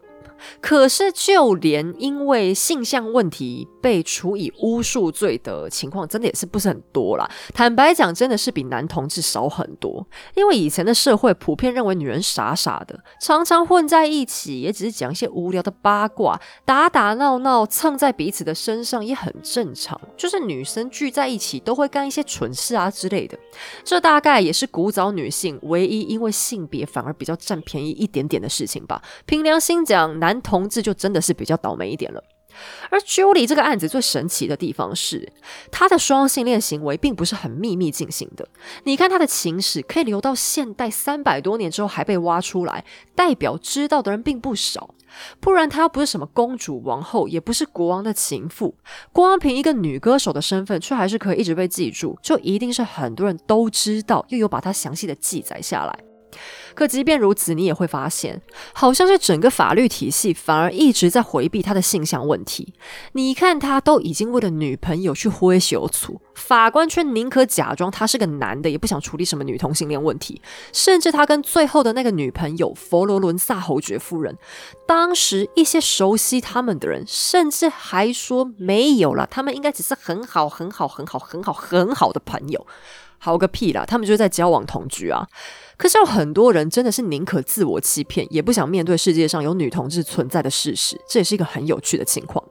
[0.60, 7.30] 可是，就连因为性向问题被处以巫术罪的情况，真的也是不是很多啦。
[7.54, 10.06] 坦白讲，真的是比男同志少很多。
[10.34, 20.00] 因为以前的社会普遍认为女人傻傻的，常常混在一起，也只是讲一些无聊的八卦，打打闹闹，蹭在彼此的身上也很正常。
[20.16, 23.38] 就是女生聚在一起都会干一些蠢事啊之类的。
[23.84, 29.00] 这大概也是古早女性唯一因为性别反而比较占便宜一点点的事情吧。
[29.24, 30.31] 凭良心讲，男。
[30.32, 32.24] 男同志就真的是比较倒霉一点了。
[32.90, 35.30] 而 Julie 这个案子最神奇的地方是，
[35.70, 38.46] 他的双性恋行为并不是很秘密进行的。
[38.84, 44.94] 你看他的情史可以留到现代三百多年之后还被挖出来，代表知道的人并不少。
[45.40, 48.74] 不然他又不是什么公主、王后，也不是国王的情妇，
[49.12, 56.11] 光凭一个女歌手的身份，却还是可以一直被记住，就一定是很多人都知道，又有把它详细的记载下来。
[56.74, 58.40] 可即便如此，你也会发现，
[58.72, 62.74] 好像是整个法律体系反而一直在回避他的性向问题。
[63.12, 70.40] 你看，他都已经为了女朋友去挥袖处，法官却宁可假装他是个男的，也不想处理什么女同性恋问题。
[70.72, 74.36] 甚至他跟最后的那个女朋友佛罗伦萨侯爵夫人，
[74.86, 82.66] 当时一些熟悉他们的人，甚至还说没有了，他们应该只是很好、很好、很好、很好、很好的朋友。
[83.18, 83.84] 好个屁啦！
[83.86, 85.24] 他们就在交往同居啊。
[85.76, 91.00] 可是有很多人真的是宁可自我欺骗，也不想面对世界上有女同志存在的事实。
[91.08, 92.44] 这也是一个很有趣的情况。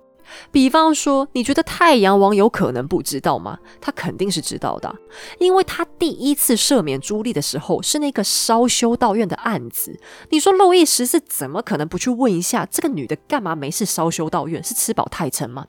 [0.51, 3.59] 比方说，你觉得太阳王有可能不知道吗？
[3.79, 4.93] 他肯定是知道的，
[5.39, 9.99] 因为他第一次赦免朱莉的时候是那个烧修道院的案子。
[10.29, 14.63] 你说路易十四怎么可能不去问一下这个女的干嘛没事烧修道院？
[14.63, 15.65] 是吃饱太撑吗？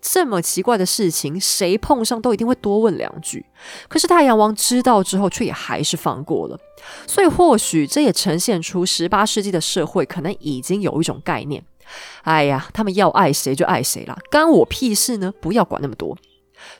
[0.00, 3.44] 这么奇怪的事情，谁碰上都一定会多问两句。
[3.88, 6.58] 可是太阳王知道之后，却也还是放过了。
[7.06, 11.64] 所以或许这也呈现出十八世纪的社会可能已经有一种概念。
[12.22, 15.32] 哎呀，他们要爱谁就爱谁啦，干我屁事呢！
[15.40, 16.16] 不要管那么多。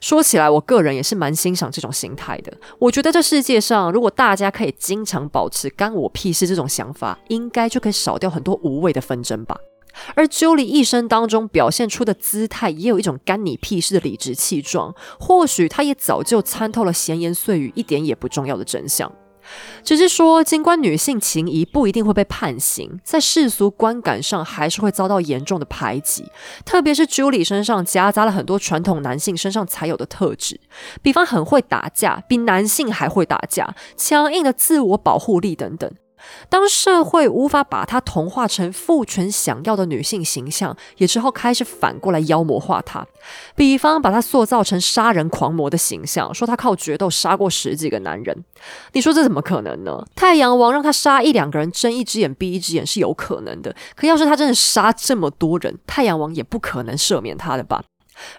[0.01, 2.51] 说起来，我个人也是蛮欣赏这种心态的。
[2.79, 9.57] 我觉得这世界上，如果大家可以经常保持干我屁事这种想法，应该就可以少掉很多无谓的纷争吧。
[10.15, 14.93] 而 Julie 一生当中表现出的姿态，也有一种干你屁事的理直气壮。
[15.19, 19.11] 或许他也早就参透了闲言碎语一点也不重要的真相。
[19.83, 26.25] 只是说，尽管女性情谊不一定会被判刑，在世俗观感上还是会遭到严重的排挤。
[26.65, 30.59] 特别是 Julie 身上夹杂了很多传统男性身上才有的特质，
[31.01, 35.91] 比方很会打架，比男性还会打架，强硬的自我保护力等等。
[36.49, 43.05] 当社会无法把她同化成父权想要的女性形象，也之后开始反过来妖魔化她。
[43.55, 48.43] 比方把她塑造成杀人狂魔的形象，说她靠决斗杀过十几个男人。
[48.93, 50.03] 你说这怎么可能呢？
[50.15, 53.75] 太阳王让他杀一两个人，睁一只眼闭一只眼是有可能的。
[53.95, 57.83] 可要是他真的杀这么多人，太阳王也不可能赦免他的吧？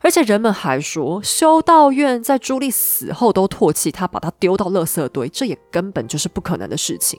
[0.01, 7.19] 而且人们还说，修道院在朱莉死后都唾弃她，把她丢到垃圾堆，这也根本就是不可能的事情。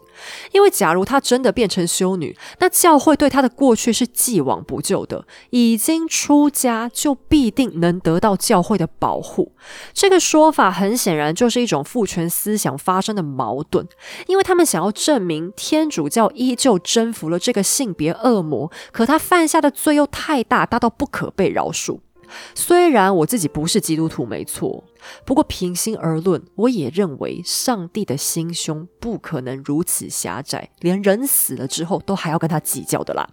[0.51, 5.25] 因为假如她真的变成修女，那教会对她的过去是既往不咎的。
[5.51, 9.53] 已经出家，就必定能得到教会的保护。
[9.93, 13.87] 这个说法很显然就是一种父权思想发生的矛盾，
[14.27, 21.99] 因为他们想要证明天主教依旧征服了这个性别恶魔，可他犯下的罪又太大，大到不可被饶恕。
[22.55, 24.83] 虽然我自己不是基督徒，没错，
[25.25, 33.29] 不过平心而论，我也认为上帝的心胸不可能如此狭窄，连人死了之后都还要跟他计较的啦。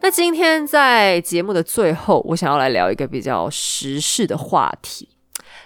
[0.00, 5.13] 那今天在节目的最后，我想要来聊一个比较时事的话题。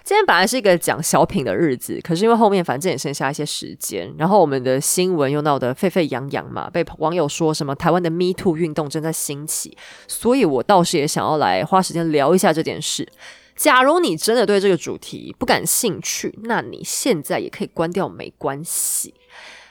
[0.09, 13.07] 今天本来是一个讲小品的日子，可是因为后面反正也剩下一些时间，然后我们的新闻又闹得沸沸扬扬嘛，被网友说什么台湾的 Me Too 运动正在兴起，所以我倒是也想要来花时间聊一下这件事。
[13.55, 19.13] 假如你真的对这个主题不感兴趣，那你现在也可以关掉，没关系。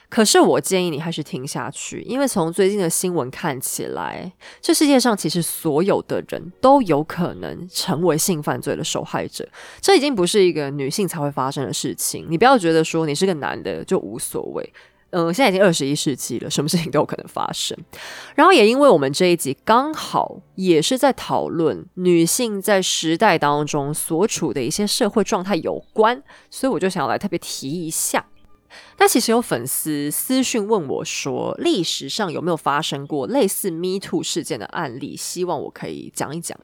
[0.09, 9.47] 可是我建议你还是听下去，因为从最近的新闻看起来，这世界上其实所有的人都有可能成为性犯罪的受害者。
[9.79, 12.25] 这已经不是一个女性才会发生的事情。
[12.27, 14.73] 你不要觉得说你是个男的就无所谓。
[15.11, 17.75] 嗯，现在已经二十一世纪了，什么事情都有可能发生。
[18.35, 28.25] 然后也因为我们这一集刚好也是在讨论女性在时代当中所处的一些社会状态有关，所以我就想要来特别提一下。
[28.97, 35.15] 那其实有粉丝私讯问我说，历史上有没有发生过类似 Me Too 事件的案例？
[35.15, 36.57] 希望我可以讲一讲。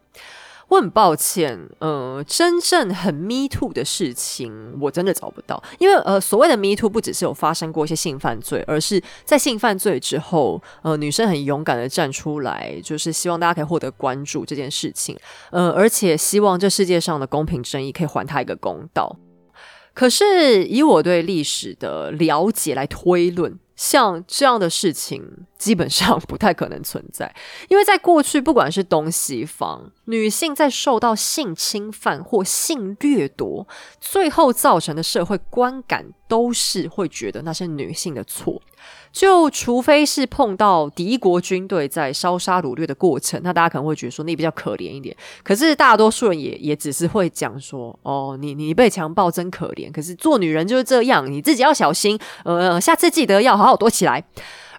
[0.67, 5.61] 我很抱歉，呃，真正很 Me Too 的事情，我真的找不到。
[5.77, 15.15] 因为呃，所谓的 Me Too 不只是有发生过一些性犯罪，而是在性犯罪之后，呃，女生很勇敢的站出来，就是希望大家可以获得关注这件事情，
[15.51, 19.15] 呃，而且希望这世界上的公平正义可以还她一个公道。
[19.95, 27.33] 可是以我对历史的了解来推论，像这样的事情基本上不太可能存在，
[27.69, 33.67] 因为在过去，不管是东西方，女性在受到性侵犯或性掠夺，
[33.99, 38.61] 最后造成的社会观感都是会觉得那是女性的错。
[39.11, 45.15] 就除非是碰到敌国军队在烧杀掳掠的过程，那大家可能会觉得说你比较可怜一点。
[45.41, 49.91] 可是大多数人也也只是会讲说，哦，你你被强暴真可怜。
[49.91, 54.23] 可是做女人就是这样，你自己要小心，呃，下次记得要好好躲起来。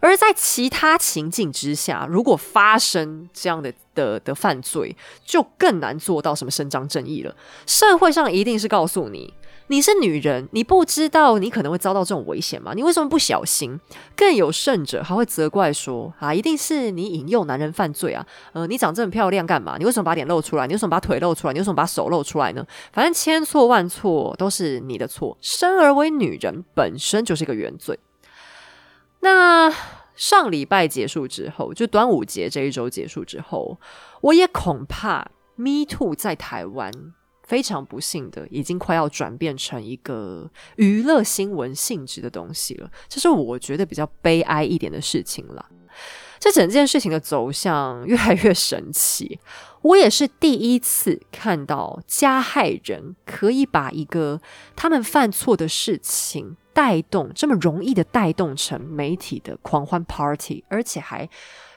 [0.00, 7.34] 而在其他情境之下，如果发生这样的的的犯罪，就更难做到什么伸张正义了。
[7.66, 9.34] 社会上一定是告诉你。
[9.68, 12.72] 你是女人，你不知道你可能会遭到这种危险吗？
[12.72, 13.80] 你为什么不小心？
[14.14, 18.24] 更有甚者，还会责怪说：“啊，一定是你引诱男人犯罪啊！
[18.52, 19.74] 呃，你长这么漂亮干嘛？
[19.76, 20.68] 你为什么把脸露出来？
[20.68, 21.52] 你为什么把腿露出来？
[21.52, 22.64] 你为什么把手露出来呢？
[22.92, 25.36] 反正千错万错都是你的错。
[25.40, 27.98] 生而为女人本身就是一个原罪。
[29.26, 29.74] 那
[30.14, 33.80] 上礼拜结束之后，就端午节这一周结束之后，
[34.20, 36.92] 我也恐怕 Me Too 在台湾。
[37.46, 42.90] 非常不幸的，已经快要转变成一个娱乐新闻性质的东西了。
[43.08, 45.64] 这是我觉得比较悲哀一点的事情了。
[46.40, 49.38] 这整件事情的走向越来越神奇。
[49.82, 54.40] 我也是第一次看到加害人可以把一个
[54.74, 61.26] 他们犯错的事情带动这么容易的带动成媒体的狂欢 party，而且还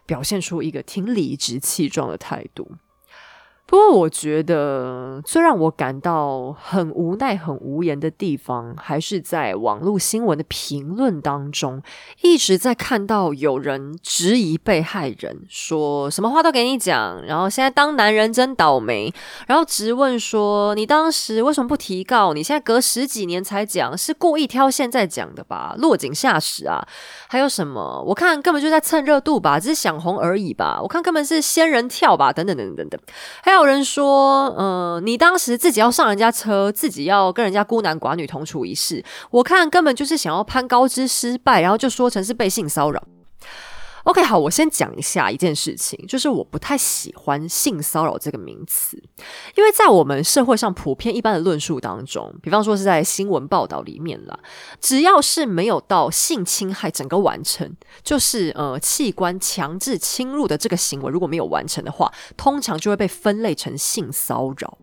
[0.06, 2.70] 表现出一个挺理直气壮的态度。
[3.70, 11.80] 不过，我觉得最让我感到很无奈、很无言的地方，还是在网络新闻的评论当中，
[12.24, 19.13] 一直在看到有人质疑被害人，说什么话都给你讲，然后现在当男人真倒霉，
[19.45, 22.34] 然后质问说你当时为什么不提告？
[22.34, 25.76] 你现在隔十几年才讲，是故意挑现在讲的吧？
[25.78, 26.84] 落井下石啊！
[27.28, 28.03] 还有什么？
[28.07, 30.80] 我看根本就在蹭热度吧，只是想红而已吧？
[30.82, 32.34] 我看根本是仙人跳吧？
[32.34, 32.99] 等等等等等，
[33.43, 33.59] 还有。
[33.60, 43.03] 有人说，呃，你当时自己要上人家车，自己要跟人家孤男寡女同处一室，我看根本就是想要攀高枝失败，然后就说成是被性骚扰。
[44.10, 48.97] OK，好，我先讲一下一件事情，就是我不太喜欢性骚扰这个名词，
[49.55, 54.39] 因为在我们社会上普遍一般的论述当中，比方说是在新闻报道里面啦，
[54.82, 64.80] 只要是没有到性侵害整个完成，就是呃器官强制侵入的这个行为如果没有完成的话，通常就会被分类成性骚扰。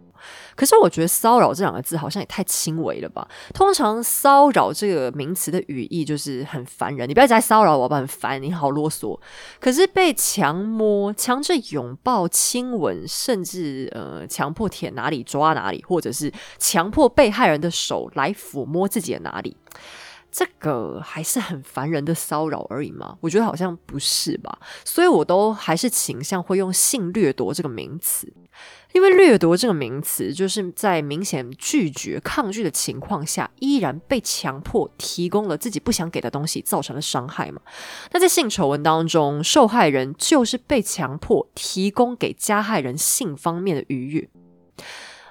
[0.54, 3.26] 可是我觉得“骚扰”这两个字好像也太轻微了吧？
[3.52, 9.18] 通常“骚扰”这个名词的语义就是很烦人，你不要再骚扰我吧，很烦，你好啰嗦。
[9.60, 19.56] 可是被强摸、强制拥抱、亲吻，甚至呃强迫舔哪里抓哪里，或者是强迫被害人的手来抚摸自己的哪里。
[20.32, 23.16] 这个还是很烦人的骚扰而已吗？
[23.22, 28.30] 我觉得好像不是吧，所以我都还是倾向会用性掠夺这个名词，
[28.96, 37.60] 因为掠夺这个名词就是在明显拒绝、抗拒的情况下，依然被强迫提供了自己不想给的东西，造成了伤害嘛。
[38.12, 44.30] 那在性丑闻当中，受害人就是被强迫提供给加害人性方面的愉悦。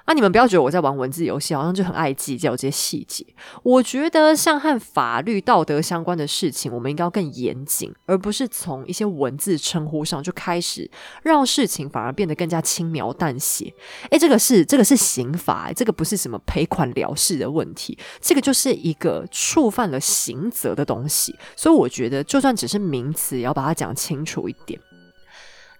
[0.06, 0.14] 啊！
[0.14, 3.26] 你们不要觉得我在玩文字游戏，好像就很爱计较这些细节。
[3.64, 10.88] 我觉得像和法律、道德相关的事情，我们应该要更严谨，而不是从一些文字称呼上就开始
[11.22, 13.74] 让事情反而变得更加轻描淡写。
[14.10, 21.34] 诶，这个是这个是刑法，这个不是什么赔款了事的问题，这个就是一个触犯了刑责的东西。
[21.56, 24.80] 所以我觉得，就算只是名词，也要把它讲清楚一点。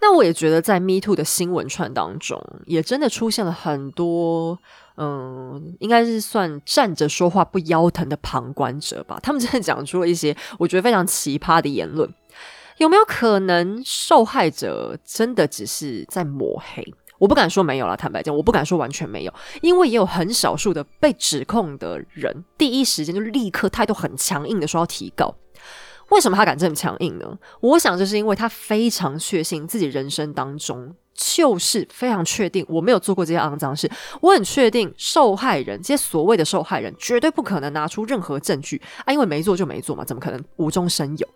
[0.00, 4.58] 那我也觉得，在 Me Too 的新闻串当中，也真的出现了很多，
[4.96, 9.18] 嗯，应该是算站着说话不腰疼的旁观者吧。
[9.22, 12.08] 他们真的讲出了一些我觉得非常奇葩的言论。
[12.78, 16.84] 有没有可能受害者真的只是在抹黑？
[17.18, 19.32] 我不敢说没有了，坦白讲，我不敢说完全没有，
[19.62, 25.34] 因为也有很少数的被指控的人，第一时间就立刻态度很强硬的说要提告。
[26.10, 27.38] 为什么他敢这么强硬呢？
[27.60, 33.90] 我想这是因为他非常确信自己人生当中就是非常确定我没有做过这些肮脏事。
[34.20, 41.28] 我很确定受害人这些所谓的受害人绝对不可能拿出任何证据啊，因为没做就没做嘛，怎么可能无中生有？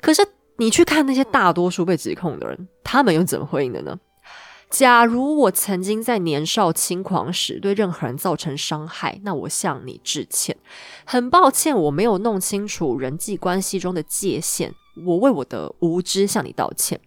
[0.00, 3.96] 可是你去看那些大多数被指控的人，他们又怎么回应的呢？
[4.68, 10.56] 假如我曾经在年少轻狂时对任何人造成伤害，那我向你致歉。
[11.04, 14.72] 很抱歉，我没有弄清楚人际关系中的界限，
[15.06, 17.00] 我为我的无知向你道歉。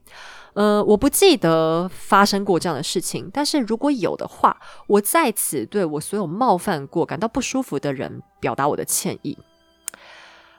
[0.53, 4.57] 呃，我不记得发生过这样的事情，但是如果有的话，
[4.87, 9.37] 我在此对我所有冒犯过、感到不舒服的人表达我的歉意。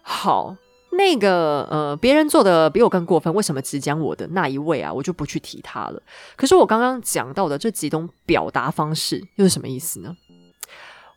[0.03, 0.57] 好。
[1.01, 4.93] 那个呃，别人做的比我更过分，为什么只讲我的那一位啊？
[4.93, 6.03] 我就不去提他了。
[6.37, 10.15] 可是我刚刚讲到的这几种表达方式又是什么意思呢？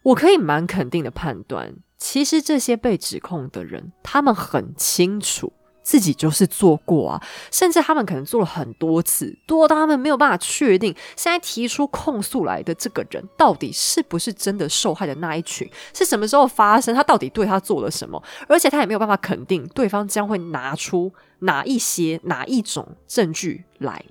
[0.03, 5.51] 我可以蛮肯定的判断，其实这些被指控的人，他们很清楚。
[5.83, 7.21] 自己就是做过啊，
[7.51, 24.03] 甚至他们可能做了很多次，多到他们没有办法确定现在提出控诉来的这个人到底是不是真的受害的那一群，是什么时候发生，他到底对他做了什么，而且他也没有办法肯定对方将会拿出哪一些哪一种证据来。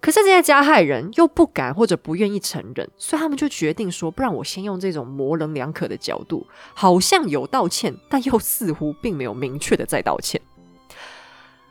[0.00, 10.40] 可是这些加害人又不敢或者不愿意承认，所以他们就决定说，不然我先用这种模棱两可的角度，好像有道歉，但又似乎并没有明确的在道歉。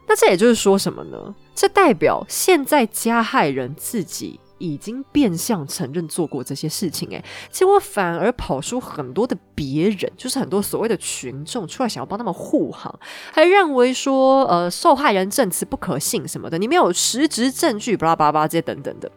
[0.09, 1.35] 那这也就是说什么呢？
[1.53, 12.99] 这代表现在加害人自己已经变相承认做过这些事情，诶，结果反而跑出很多的别人，就是很多所谓的群众出来想要帮他们护航，
[13.31, 19.11] 还认为说，呃，受害人证词不可信什么的，你没有实质证据，巴拉巴拉这些等等的，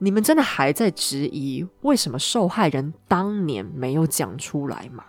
[0.00, 5.04] 你们真的还在质疑为什么受害人当年没有讲出来吗？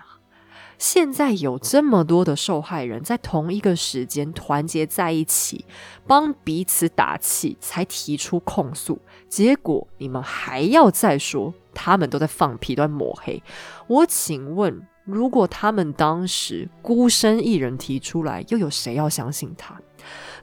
[0.84, 5.64] 现在有这么多的受害人在同一个时间团结在一起，
[6.06, 9.00] 帮彼此打气，才提出控诉。
[9.30, 13.42] 结果你们还要再说他们都在放屁、都在抹黑。
[13.88, 19.80] 我请问，如果他们当时孤身一人提出来，又有谁要相信他？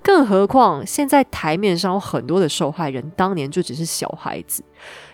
[0.02, 4.64] 更何况现在台面上有很多的受害人，当年就只是小孩子。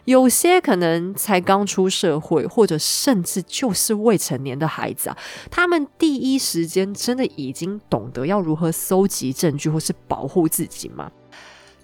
[0.07, 5.18] 有些可能才刚出社会，或者甚至就是未成年的孩子啊，
[5.50, 11.11] 他们第一时间真的已经懂得要如何搜集证据，或是保护自己吗？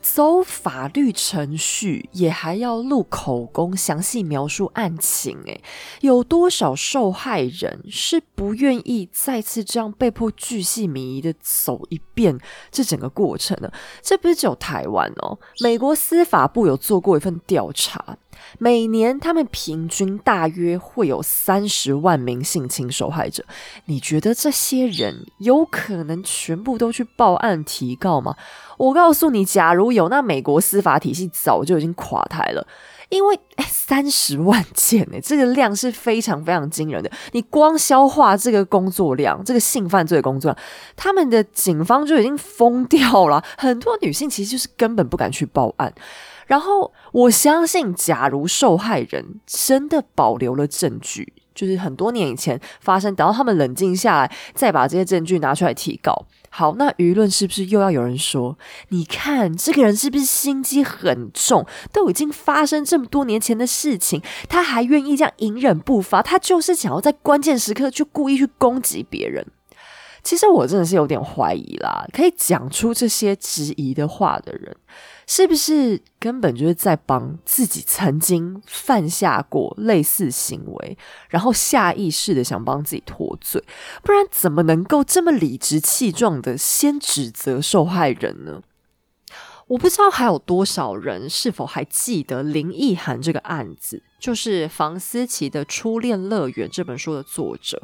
[0.02, 5.38] 走法律程序，也还要录口供，详细描述案情。
[5.46, 5.62] 诶，
[6.00, 12.38] 有多少受害人是不愿意再次这样被迫巨细靡遗的走一遍
[12.70, 13.72] 这整个过程呢？
[14.02, 18.18] 这不是只有台湾哦，美国司法部有做过一份调查，
[18.58, 23.44] 每年他们平均大约会有三十万名性侵受害者。
[23.86, 28.36] 你觉得这些人有可能全部都去报案提告吗？
[28.78, 32.66] 我告诉你，假如有，那美国司法体系早就已经垮台了。
[33.08, 37.10] 因为三十万件呢，这个量是非常非常惊人的。
[37.32, 40.58] 你光消化这个工作量，这个性犯罪工作量，
[40.96, 43.44] 他们的警方就已经疯掉了。
[43.58, 45.92] 很多女性其实就是根本不敢去报案。
[46.46, 51.32] 然后我相信，假如受害人真的保留了证据。
[51.54, 56.26] 就是很多年以前发生，等到他们冷静下来，再把这些证据拿出来提告。
[56.48, 58.56] 好，那舆论是不是又要有人说，
[58.88, 61.66] 你看这个人是不是心机很重？
[61.92, 69.46] 都已经发生这么多年前的事情，他还愿意这样隐忍不发，他就是想要在关键时刻就故意去攻击别人。
[70.22, 74.74] 其实我真的是有点怀疑啦，可以讲出这些质疑的话的人。
[75.34, 80.98] 是不是根本就是在帮自己曾经犯下过类似行为，
[81.30, 83.64] 然后下意识的想帮自己脱罪？
[84.02, 88.60] 不然怎么能够这么理直气壮的先指责受害人呢？
[89.68, 97.82] 我不知道还有多少人是否还记得林奕涵这个案子，就是房思琪的初恋乐园这本书的作者。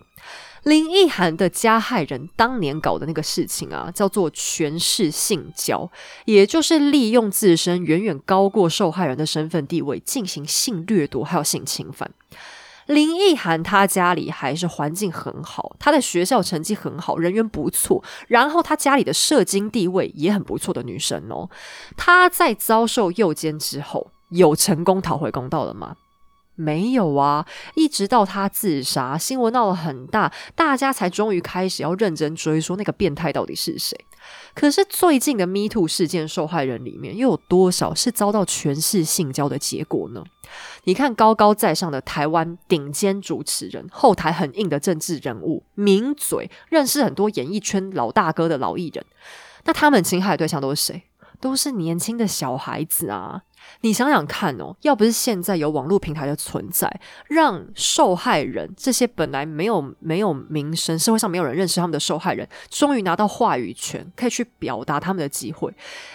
[0.62, 5.90] 林奕涵的加害人当年搞的那个事情啊，叫做权势性交，
[6.27, 12.09] 也就是利用自身远远高过受害人的身份地位进行性掠夺，还有性侵犯。
[12.86, 21.51] 林奕涵他家里还是环境很好，他的学校成绩很好，人缘不错，然后他家里的社经地位也很不错的女生哦。
[21.97, 25.97] 她在遭受诱奸之后，有成功讨回公道了吗？
[26.59, 33.97] 没有啊，一直到他自杀，新闻闹得很大，大家才终于开始要认真追说那个变态到底是谁。
[34.55, 40.24] 可是最近的 Me Too 事件受害人里面，又有多少是遭到权势性交的结果呢？
[40.85, 49.06] 你看高高在上的台湾顶尖主持人，后台很硬的政治人物，名嘴，认识很多演艺圈老大哥的老艺人，
[49.64, 51.05] 那他们侵害对象都是谁？
[51.40, 53.43] 都是年轻的小孩子啊。
[53.81, 65.74] 你想想看哦，要不是现在有网络平台的存在，让受害人这些本来没有没有名声、社会上没有人认识他们的受害人，终于拿到话语权，可以去表达他们的机会，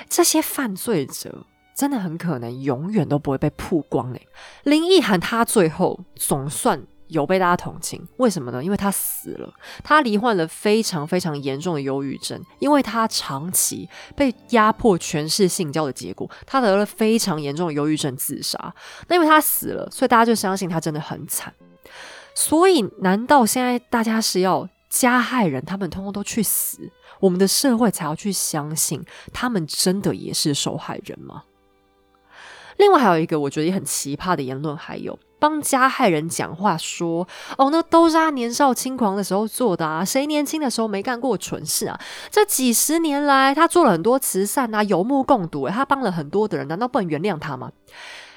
[0.09, 4.27] 这些犯罪者真的很可能永远都不会被曝光诶。
[4.63, 6.81] 林奕涵他最后总算。
[7.13, 8.61] 有被大家同情，为什么呢？
[8.63, 9.53] 因为他死了，
[9.83, 18.73] 他罹患了非常非常严重的忧郁症，因为他长期被压迫、权势性交的结果，他得了非常严重的忧郁症，自杀。
[19.07, 21.53] 那因为他死了，所以大家就相信他真的很惨。
[22.35, 31.43] 所以，难道现在大家是要加害人他们通通都去死，我们的社会才要去相信他们真的也是受害人吗？
[32.77, 35.19] 另外还有一个我觉得也很奇葩的言论，还有。
[35.43, 37.27] 帮加害人讲话说
[37.59, 40.05] ：“哦，那都是他年少轻狂的时候做的啊！
[40.05, 41.99] 谁年轻的时候没干过蠢事啊？
[42.31, 45.67] 这几十年来，他做了很多慈善啊，有目共睹。
[45.67, 47.69] 他帮了很多的人，难道不能原谅他吗？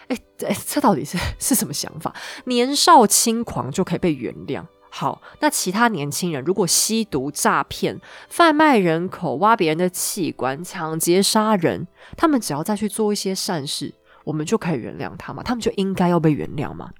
[0.08, 2.12] 哎哎，这到底是是什么想法？
[2.46, 4.64] 年少轻狂就可以被原谅？
[4.90, 13.94] 好，那其他年轻人如果吸毒、诈骗、贩卖人口、挖别人的器官、抢劫、杀人，他们只要再去做一些善事。”
[14.26, 15.40] 我们就可以原谅他吗？
[15.44, 16.90] 他们就应该要被原谅吗？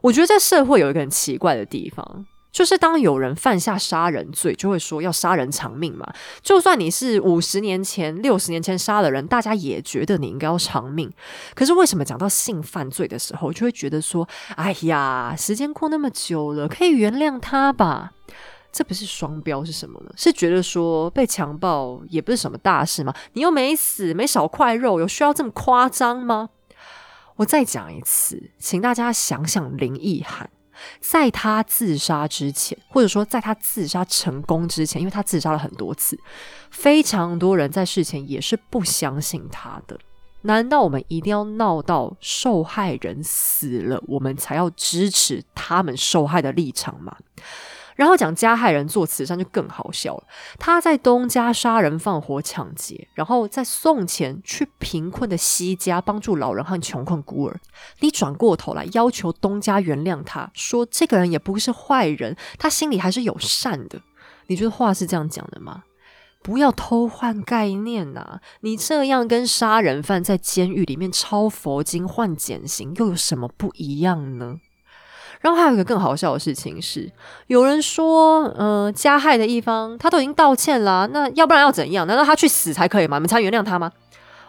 [0.00, 6.06] 我觉得在社会有一个很奇怪的地方，就是当有人犯下杀人罪，就会说要杀人偿命嘛。
[6.42, 11.10] 就算你是五十年前、六十年前杀了人，大家也觉得你应该要偿命。
[11.54, 18.12] 可是为什么讲到性犯罪的时候，就会觉得说，哎呀，时间过那么久了，可以原谅他吧？
[18.74, 20.10] 这不是双标是什么呢？
[20.16, 23.14] 是觉得说被强暴也不是什么大事吗？
[23.34, 26.50] 你又没死，没少块肉，有需要这么夸张吗？
[27.36, 30.50] 我再讲一次，请大家想想林奕涵，
[31.00, 36.18] 在他自杀之前，或者说在他自杀成功之前，因为他自杀了很多次，
[36.70, 39.96] 非常多人在事前也是不相信他的。
[40.42, 47.16] 难道我们一定要闹到受害人死了，我们才要支持他们受害的立场吗？
[47.96, 50.24] 然后讲加害人做慈善就更好笑了。
[50.58, 57.60] 他在东家杀人放火抢劫，然后再送钱去贫困的西家帮助老人和穷困孤儿。
[58.00, 64.00] 你转过头来要求东家原谅他，说这个人也不是坏人，他心里还是有善的。
[64.46, 65.84] 你觉得话是这样讲的吗？
[66.42, 68.38] 不要偷换概念呐！
[68.60, 74.58] 你这样跟杀人犯在监狱里面抄佛经换减刑又有什么不一样呢？
[75.44, 77.12] 然后还有一个更好笑的事情是，
[77.48, 82.06] 有人说，嗯，加害的一方他都已经道歉了，那要不然要怎样？
[82.06, 83.18] 难道他去死才可以吗？
[83.18, 83.92] 你们才原谅他吗？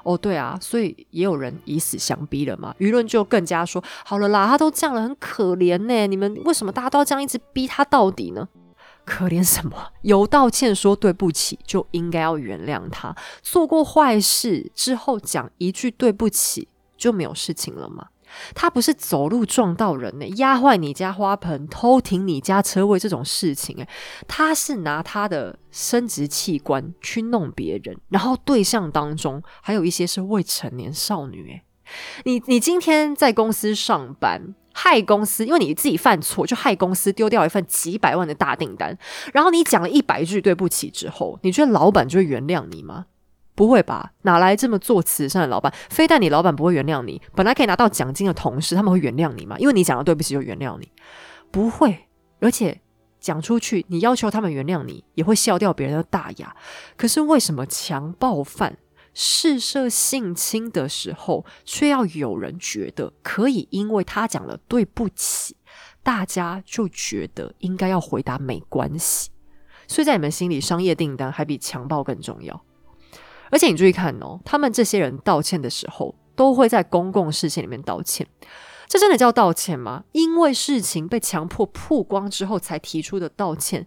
[0.04, 2.74] 哦，对啊，所以也有人以死相逼了嘛。
[2.80, 6.08] 舆论就更加说，好了啦，他都这样了，很可怜呢。
[6.08, 8.48] 你们为什么大家都要这样一直逼他到底呢？
[9.04, 9.76] 可怜什么？
[10.04, 13.14] 有道歉说对不起，就应该要原谅他。
[13.42, 18.06] 做过坏事之后讲一句对不起，就没有事情了吗？
[18.54, 23.88] 他不是走路撞到人呢，压坏你家花盆，偷停你家车位这种事情，诶，
[24.28, 31.64] 他是拿他的生殖器官去弄别人，然后对象当中还有一些是未成年少女，诶，
[32.24, 38.98] 你你今天在公司上班，害公司，因为你自己犯错，就害公司丢掉一份几百万的大订单，
[39.34, 43.06] 然后你讲了一百句对不起之后，你觉得老板就会原谅你吗？
[43.56, 44.12] 不会吧？
[44.24, 45.74] 哪来这么做慈善的老板？
[45.90, 49.58] 非但你老板不会原谅你，本来可以拿到奖金的同事，他们会原谅你吗？
[49.58, 50.92] 因为你讲了对不起就原谅你？
[51.50, 52.08] 不会。
[52.42, 52.82] 而且
[53.20, 56.56] 讲出去，你要求他们原谅你，也会笑掉别人的大牙。
[56.98, 58.78] 可是为什么强暴犯
[59.14, 63.68] 试射性侵的时候，却要有人觉得可以？
[63.72, 65.56] 因为他讲了对不起，
[66.04, 69.32] 大家就觉得应该要回答没关系。
[69.88, 72.62] 所以在你们心里，商业订单还比强暴更重要。
[73.52, 78.28] 而且你注意看哦，他们这些人道歉的时候，都会在公共视线里面道歉。
[78.88, 80.04] 这真的叫道歉吗？
[80.12, 83.86] 因为事情被强迫曝光之后才提出的道歉，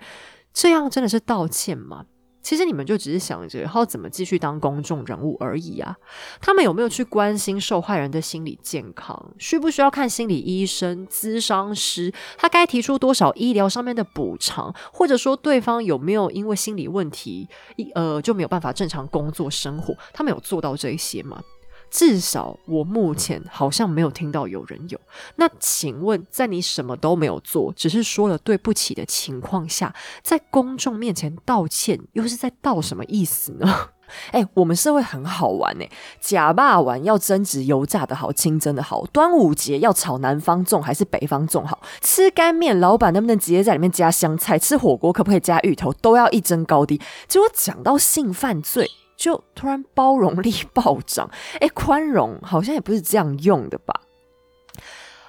[0.52, 2.06] 这样真的是道歉吗？
[2.40, 5.96] 其实你们就只是想着要怎么继续当公众人物而已啊！
[6.40, 9.34] 他们有没有去关心受害人的心理健康？
[9.38, 12.12] 需不需要看心理医生、咨商师？
[12.38, 14.74] 他该提出多少医疗上面的补偿？
[14.92, 19.94] 或者说对方有没有因为心理问题，一呃，就没有办法正常工作生活？
[20.14, 21.42] 他们有做到这些吗？
[21.90, 25.00] 至少我目前好像没有听到有人有。
[25.36, 33.90] 那请问，在你什么都没有做，只是说了对不起的情况下，在公众面前道歉，又是在道什么意思呢？
[34.32, 41.82] 哎，我们社会很好玩哎，假霸王要争执油炸的好，清蒸的好；端午节要炒南方粽还是北方粽好？
[42.00, 44.58] 吃干面，老板能不能直接在里面加香菜？
[44.58, 45.92] 吃火锅可不可以加芋头？
[45.92, 46.98] 都要一争高低。
[47.26, 48.90] 结果讲到性犯罪。
[49.18, 51.28] 就突然包容力暴涨，
[51.60, 54.00] 哎，宽容好像也不是这样用的吧？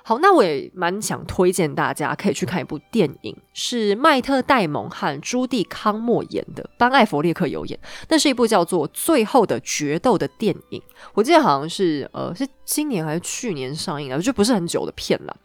[0.02, 10.82] 好，那我也蛮想推荐大家可以去看一部电影，是迈特戴蒙和朱蒂康莫演的，班艾弗列克有演，那是一部叫做《最后的决斗》的电影。
[11.14, 15.38] 我记得好像是呃是今年还是去年上映的，就不是很久的片了。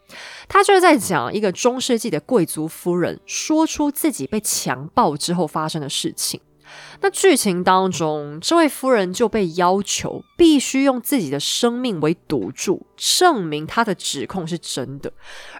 [0.47, 6.41] 他就是在讲一个中世纪的贵族夫人说出自己被强暴之后发生的事情。
[7.01, 15.11] 那剧情当中，这位夫人就被要求必须用自己的生命为赌注，证明她的指控是真的，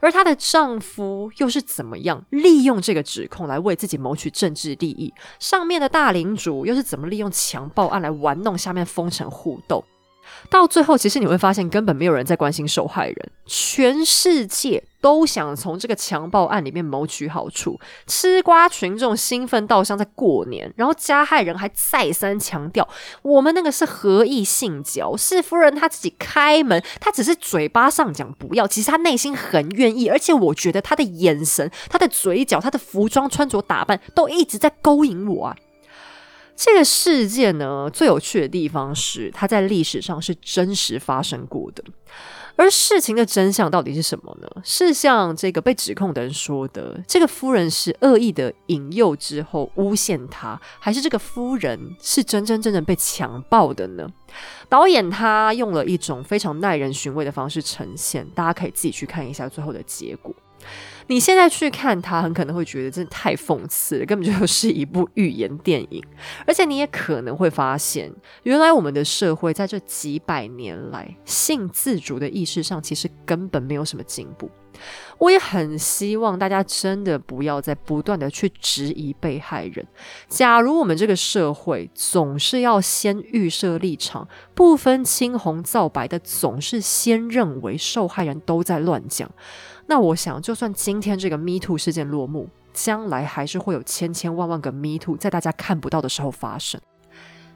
[0.01, 5.13] 而她的丈夫又是怎么样利用这个指控来为自己谋取政治利益？
[5.39, 9.83] 上面的大领主又是怎么利用强暴案来玩弄下面风尘互斗？
[10.49, 17.79] 到最后，其实你会发现，根本没有人在关心受害人，全世界都想从这个强暴案里面谋取好处。
[18.07, 22.87] 吃瓜群众兴奋到像在过年，然后加害人还再三强调，
[23.21, 35.55] 我们那个是合意性交，是夫人她自己开门，她只是嘴巴上讲不要，其实她内心很愿意，而且我觉得她的眼神、她的嘴角、她的服装穿着打扮都一直在勾引我啊。
[36.55, 41.83] 这个事件呢，最有趣的地方是，它在历史上是真实发生过的。
[42.57, 44.47] 而事情的真相到底是什么呢？
[44.63, 54.07] 是像这个被指控的人说的，这个夫人是恶意的引诱之后诬陷他，还是这个夫人是真真正正被强暴的呢？
[54.69, 60.33] 导演他用了一种非常耐人寻味的方式呈现，大家可以自己去看一下最后的结果。
[61.07, 66.03] 你现在去看它，很可能会觉得真的太讽刺了，根本就是一部寓言电影。
[66.47, 68.11] 而且你也可能会发现，
[68.43, 74.49] 原来我们的社会在这几百年来，性自主的意识上其实根本没有什么进步。
[75.17, 79.87] 我也很希望大家真的不要再不断的去质疑被害人。
[80.27, 89.31] 假如我们这个社会总是要先预设立场，不分青红皂白的，总是先认为受害人都在乱讲。
[89.87, 96.81] 那我想，就算今天这个 Me Too 事件落幕，将来还是会有千千万万个 Me Too 在大家看不到的时候发生。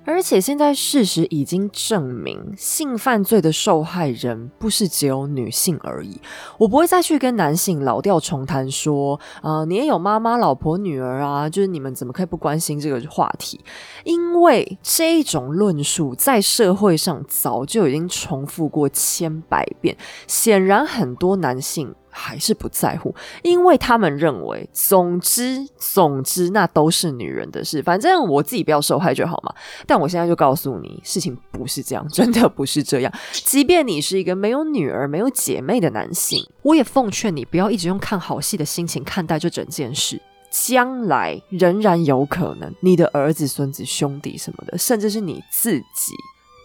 [0.05, 6.19] 而且现在事实已经证明，性犯罪的受害人不是只有女性而已。
[6.57, 13.59] 我不会再去跟男性老调重弹说，啊，你也有妈妈、老婆、女儿啊，就是你们怎么可以不关心这个话题？
[14.03, 19.95] 因为这种论述在社会上早就已经重复过千百遍。
[20.25, 23.13] 显然，很多男性还是不在乎，
[23.43, 29.53] 因为他们认为，总之总之那都是女人的事，反正我自己不要受害就好嘛。
[29.85, 33.13] 但我现在就告诉你，事情不是这样，真的不是这样。
[33.31, 40.21] 即便你是一个没有女儿、没有姐妹的男性，我也奉劝你不要一直用看好戏的心情看待这整件事。
[40.51, 46.15] 将来仍然有可能，你的儿子、孙子、兄弟什么的，甚至是你自己，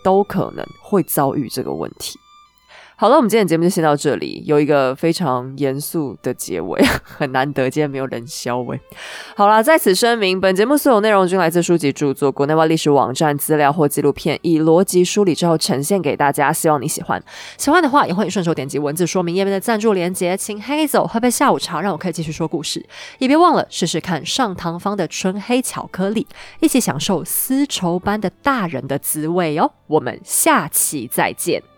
[0.02, 2.18] 都可能会遭遇这个问题。
[2.96, 8.80] 好了，我们今天的节目就先到这里，有一个非常严肃的结尾， 很难得，今天没有冷笑味。
[9.34, 17.22] 好啦，在此声明，本节目所有内容均来自书籍著作、国内外历史网站资料或纪录片，以逻辑梳理之后呈现给大家，希望你喜欢。
[17.58, 22.86] 喜欢的话，也欢迎顺手点击文字说明页面的赞助连接，请黑走喝杯下午茶，让我可以继续说故事。
[23.18, 26.26] 也别忘了试试看上堂方的纯黑巧克力，
[26.60, 29.72] 一起享受丝绸般的大人的滋味哦。
[29.88, 31.73] 我们下期再见。